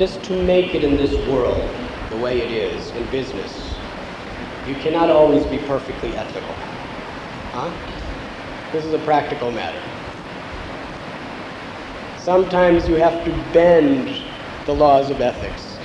[0.00, 1.70] just to make it in this world
[2.08, 3.74] the way it is in business,
[4.66, 6.54] you cannot always be perfectly ethical.
[7.52, 7.70] Huh?
[8.72, 9.78] This is a practical matter.
[12.16, 14.22] Sometimes you have to bend
[14.64, 15.76] the laws of ethics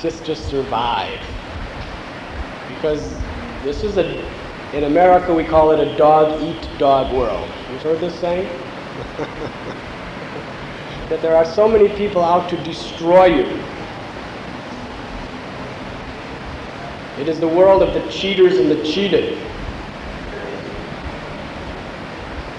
[0.02, 1.20] just to survive.
[2.74, 3.14] Because
[3.64, 4.18] this is a,
[4.72, 7.50] in America we call it a dog eat dog world.
[7.70, 8.48] You've heard this saying?
[11.08, 13.62] that there are so many people out to destroy you.
[17.18, 19.38] It is the world of the cheaters and the cheated.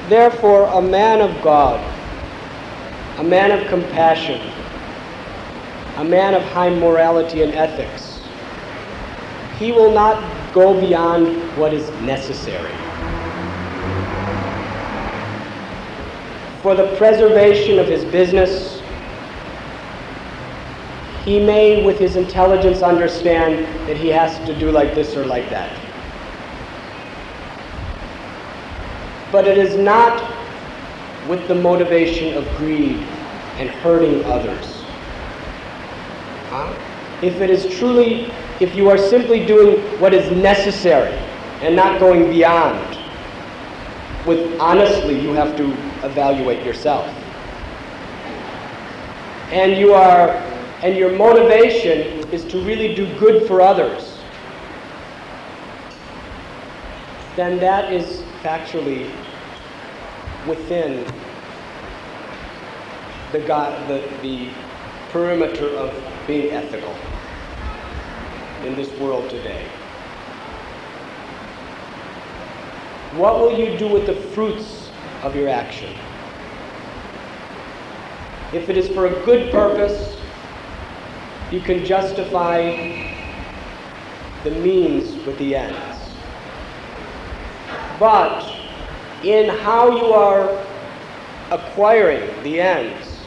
[0.08, 1.80] Therefore, a man of God
[3.20, 4.40] a man of compassion,
[5.98, 8.22] a man of high morality and ethics,
[9.58, 10.24] he will not
[10.54, 11.28] go beyond
[11.58, 12.72] what is necessary.
[16.70, 18.80] For the preservation of his business,
[21.26, 25.50] he may, with his intelligence, understand that he has to do like this or like
[25.50, 25.76] that.
[29.32, 30.22] But it is not
[31.28, 32.98] with the motivation of greed
[33.58, 34.84] and hurting others.
[36.52, 36.72] Huh?
[37.24, 41.18] If it is truly, if you are simply doing what is necessary
[41.62, 42.96] and not going beyond,
[44.28, 47.08] with honestly, you have to evaluate yourself.
[49.52, 50.30] And you are,
[50.84, 54.18] and your motivation is to really do good for others.
[57.36, 59.12] Then that is factually
[60.48, 61.06] within
[63.32, 64.50] the, God, the, the
[65.12, 65.94] perimeter of
[66.28, 66.96] being ethical
[68.66, 69.66] in this world today.
[73.14, 74.89] What will you do with the fruits
[75.24, 75.94] of your action?
[78.54, 80.18] If it is for a good purpose,
[81.52, 82.62] you can justify
[84.44, 86.00] the means with the ends.
[88.00, 88.44] But
[89.24, 90.66] in how you are
[91.52, 93.20] acquiring the ends,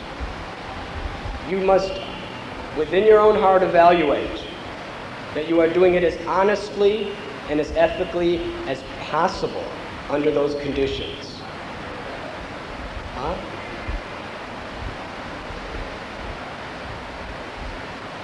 [1.48, 1.93] you must,
[2.77, 4.40] within your own heart, evaluate
[5.35, 7.12] that you are doing it as honestly
[7.48, 9.64] and as ethically as possible
[10.09, 11.32] under those conditions.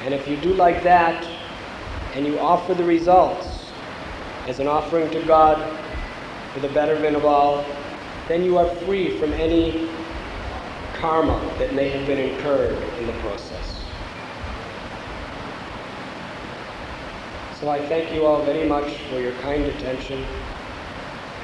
[0.02, 1.24] And if you do like that,
[2.14, 3.46] and you offer the results
[4.46, 5.78] as an offering to God
[6.52, 7.64] for the betterment of all,
[8.26, 9.88] then you are free from any
[10.94, 13.84] karma that may have been incurred in the process.
[17.60, 20.24] So I thank you all very much for your kind attention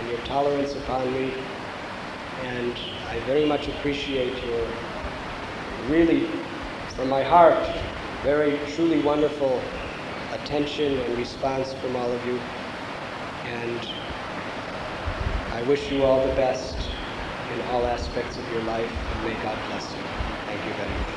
[0.01, 1.35] and your tolerance upon me.
[2.43, 2.75] And
[3.11, 4.67] I very much appreciate your
[5.89, 6.27] really,
[6.97, 7.67] from my heart,
[8.23, 9.61] very truly wonderful
[10.33, 12.41] attention and response from all of you.
[13.47, 13.81] And
[15.53, 16.77] I wish you all the best
[17.55, 20.03] in all aspects of your life, and may God bless you.
[20.47, 21.14] Thank you very much.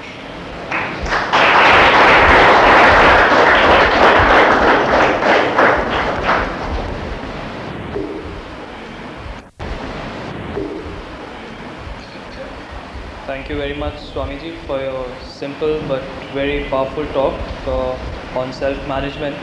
[13.48, 16.04] Thank you very much, Swamiji, for your simple but
[16.34, 17.34] very powerful talk
[17.66, 19.38] uh, on self management.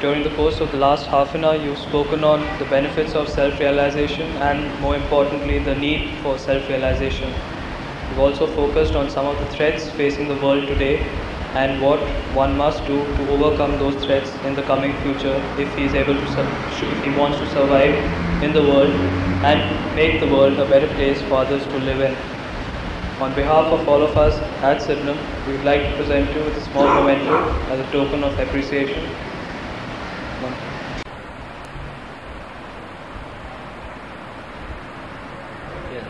[0.00, 3.28] During the course of the last half an hour, you've spoken on the benefits of
[3.28, 7.30] self realization and, more importantly, the need for self realization.
[8.10, 11.06] You've also focused on some of the threats facing the world today
[11.54, 12.00] and what
[12.34, 16.16] one must do to overcome those threats in the coming future if he is able
[16.16, 16.46] to
[16.90, 17.94] if he wants to survive
[18.42, 18.92] in the world
[19.52, 22.31] and make the world a better place for others to live in.
[23.22, 25.16] On behalf of all of us at Sydenham,
[25.46, 27.36] we would like to present you with a small memento
[27.70, 29.00] as a token of appreciation.
[30.42, 30.54] One.
[35.94, 36.08] Yes.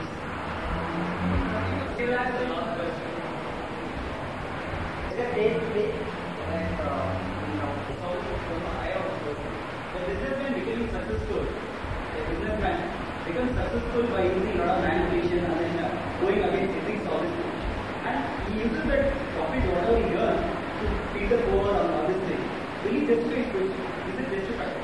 [9.92, 15.54] The businessman becoming successful, a businessman becomes successful by using a lot of manipulation and
[15.54, 15.88] then uh,
[16.20, 17.54] going against ethics all this thing.
[18.02, 18.18] And
[18.50, 20.84] he uses that profit whatever he earns to
[21.14, 22.42] feed the poor or all this thing.
[22.82, 23.78] Will he justify his position?
[24.10, 24.74] Is it justified?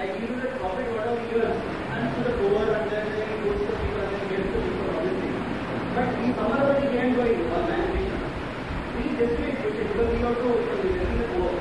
[0.00, 1.60] Like he uses that profit whatever he earns
[1.92, 4.48] and to the poor and then he goes to the people and then he gets
[4.50, 5.36] the people all this thing.
[5.92, 8.18] But he somehow or other he can't go in all manipulation.
[8.96, 9.86] Will he justify his position?
[9.92, 11.52] Because he also is helping the poor.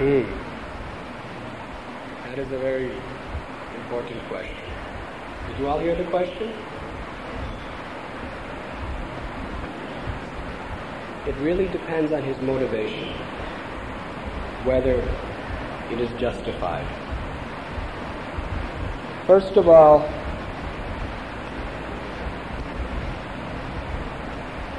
[0.00, 0.24] Hmm.
[2.30, 2.94] That is a very
[3.74, 4.62] important question.
[5.48, 6.52] Did you all hear the question?
[11.26, 13.08] It really depends on his motivation,
[14.64, 14.94] whether
[15.90, 16.86] it is justified.
[19.32, 20.00] First of all,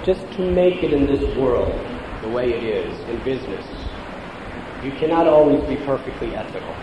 [0.05, 1.73] just to make it in this world
[2.21, 3.65] the way it is in business,
[4.83, 6.75] you cannot always be perfectly ethical.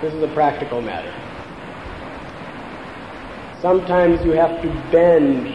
[0.00, 1.14] This is a practical matter.
[3.60, 5.54] Sometimes you have to bend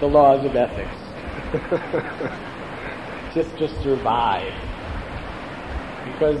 [0.00, 0.92] the laws of ethics
[3.34, 4.52] just to survive.
[6.04, 6.38] Because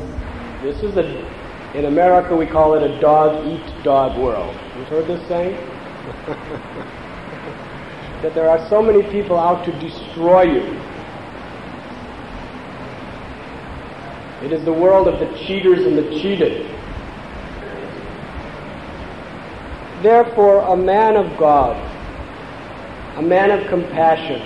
[0.60, 1.35] this is a,
[1.76, 4.56] in America we call it a dog eat dog world.
[4.78, 5.54] You've heard this saying?
[8.22, 10.62] that there are so many people out to destroy you.
[14.42, 16.66] It is the world of the cheaters and the cheated.
[20.02, 21.76] Therefore, a man of God,
[23.16, 24.40] a man of compassion,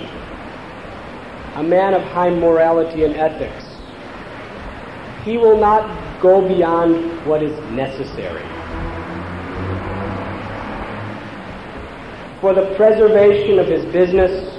[1.55, 3.60] a man of high morality and ethics,
[5.23, 8.43] he will not go beyond what is necessary.
[12.39, 14.51] For the preservation of his business,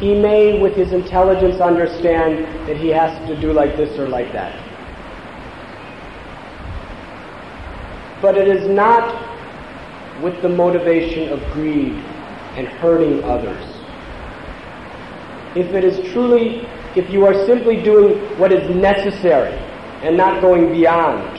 [0.00, 4.32] he may, with his intelligence, understand that he has to do like this or like
[4.32, 4.58] that.
[8.20, 9.28] But it is not
[10.20, 11.92] with the motivation of greed
[12.56, 13.64] and hurting others.
[15.54, 16.66] If it is truly,
[16.96, 19.52] if you are simply doing what is necessary
[20.02, 21.38] and not going beyond,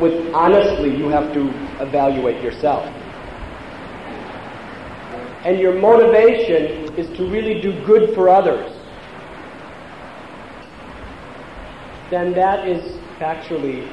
[0.00, 1.48] with honestly, you have to
[1.80, 2.84] evaluate yourself.
[5.44, 8.72] And your motivation is to really do good for others.
[12.10, 12.82] Then that is
[13.18, 13.86] factually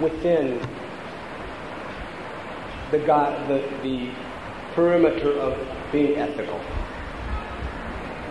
[0.00, 0.58] within
[2.90, 4.14] the, God, the, the
[4.74, 5.56] perimeter of
[5.92, 6.60] being ethical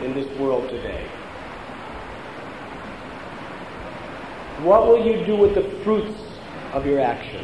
[0.03, 1.07] in this world today.
[4.64, 6.19] What will you do with the fruits
[6.73, 7.44] of your action?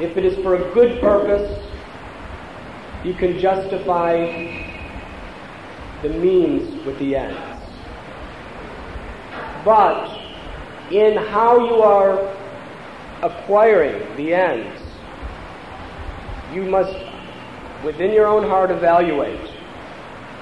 [0.00, 1.64] If it is for a good purpose,
[3.04, 4.16] you can justify
[6.02, 7.38] the means with the ends.
[9.64, 10.20] But
[10.90, 12.36] in how you are
[13.22, 14.82] acquiring the ends,
[16.52, 16.96] you must,
[17.84, 19.51] within your own heart, evaluate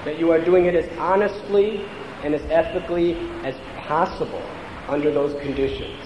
[0.05, 1.85] that you are doing it as honestly
[2.23, 4.43] and as ethically as possible
[4.87, 5.97] under those conditions.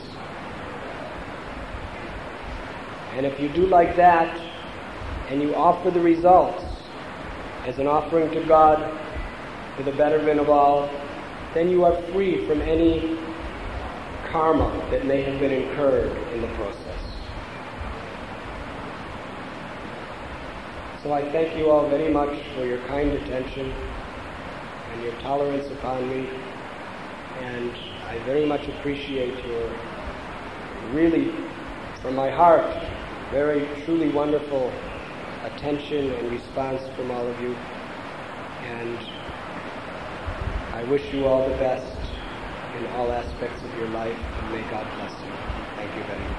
[3.13, 4.37] And if you do like that,
[5.29, 6.63] and you offer the results
[7.65, 8.99] as an offering to God
[9.75, 10.89] for the betterment of all,
[11.53, 13.17] then you are free from any
[14.27, 16.84] karma that may have been incurred in the process.
[21.05, 23.71] So I thank you all very much for your kind attention
[24.91, 26.27] and your tolerance upon me,
[27.41, 27.71] and
[28.07, 29.69] I very much appreciate your
[30.93, 31.31] really,
[32.01, 32.75] from my heart,
[33.29, 34.73] very truly wonderful
[35.43, 37.55] attention and response from all of you.
[38.63, 38.97] And
[40.73, 41.95] I wish you all the best
[42.75, 45.31] in all aspects of your life, and may God bless you.
[45.75, 46.34] Thank you very much.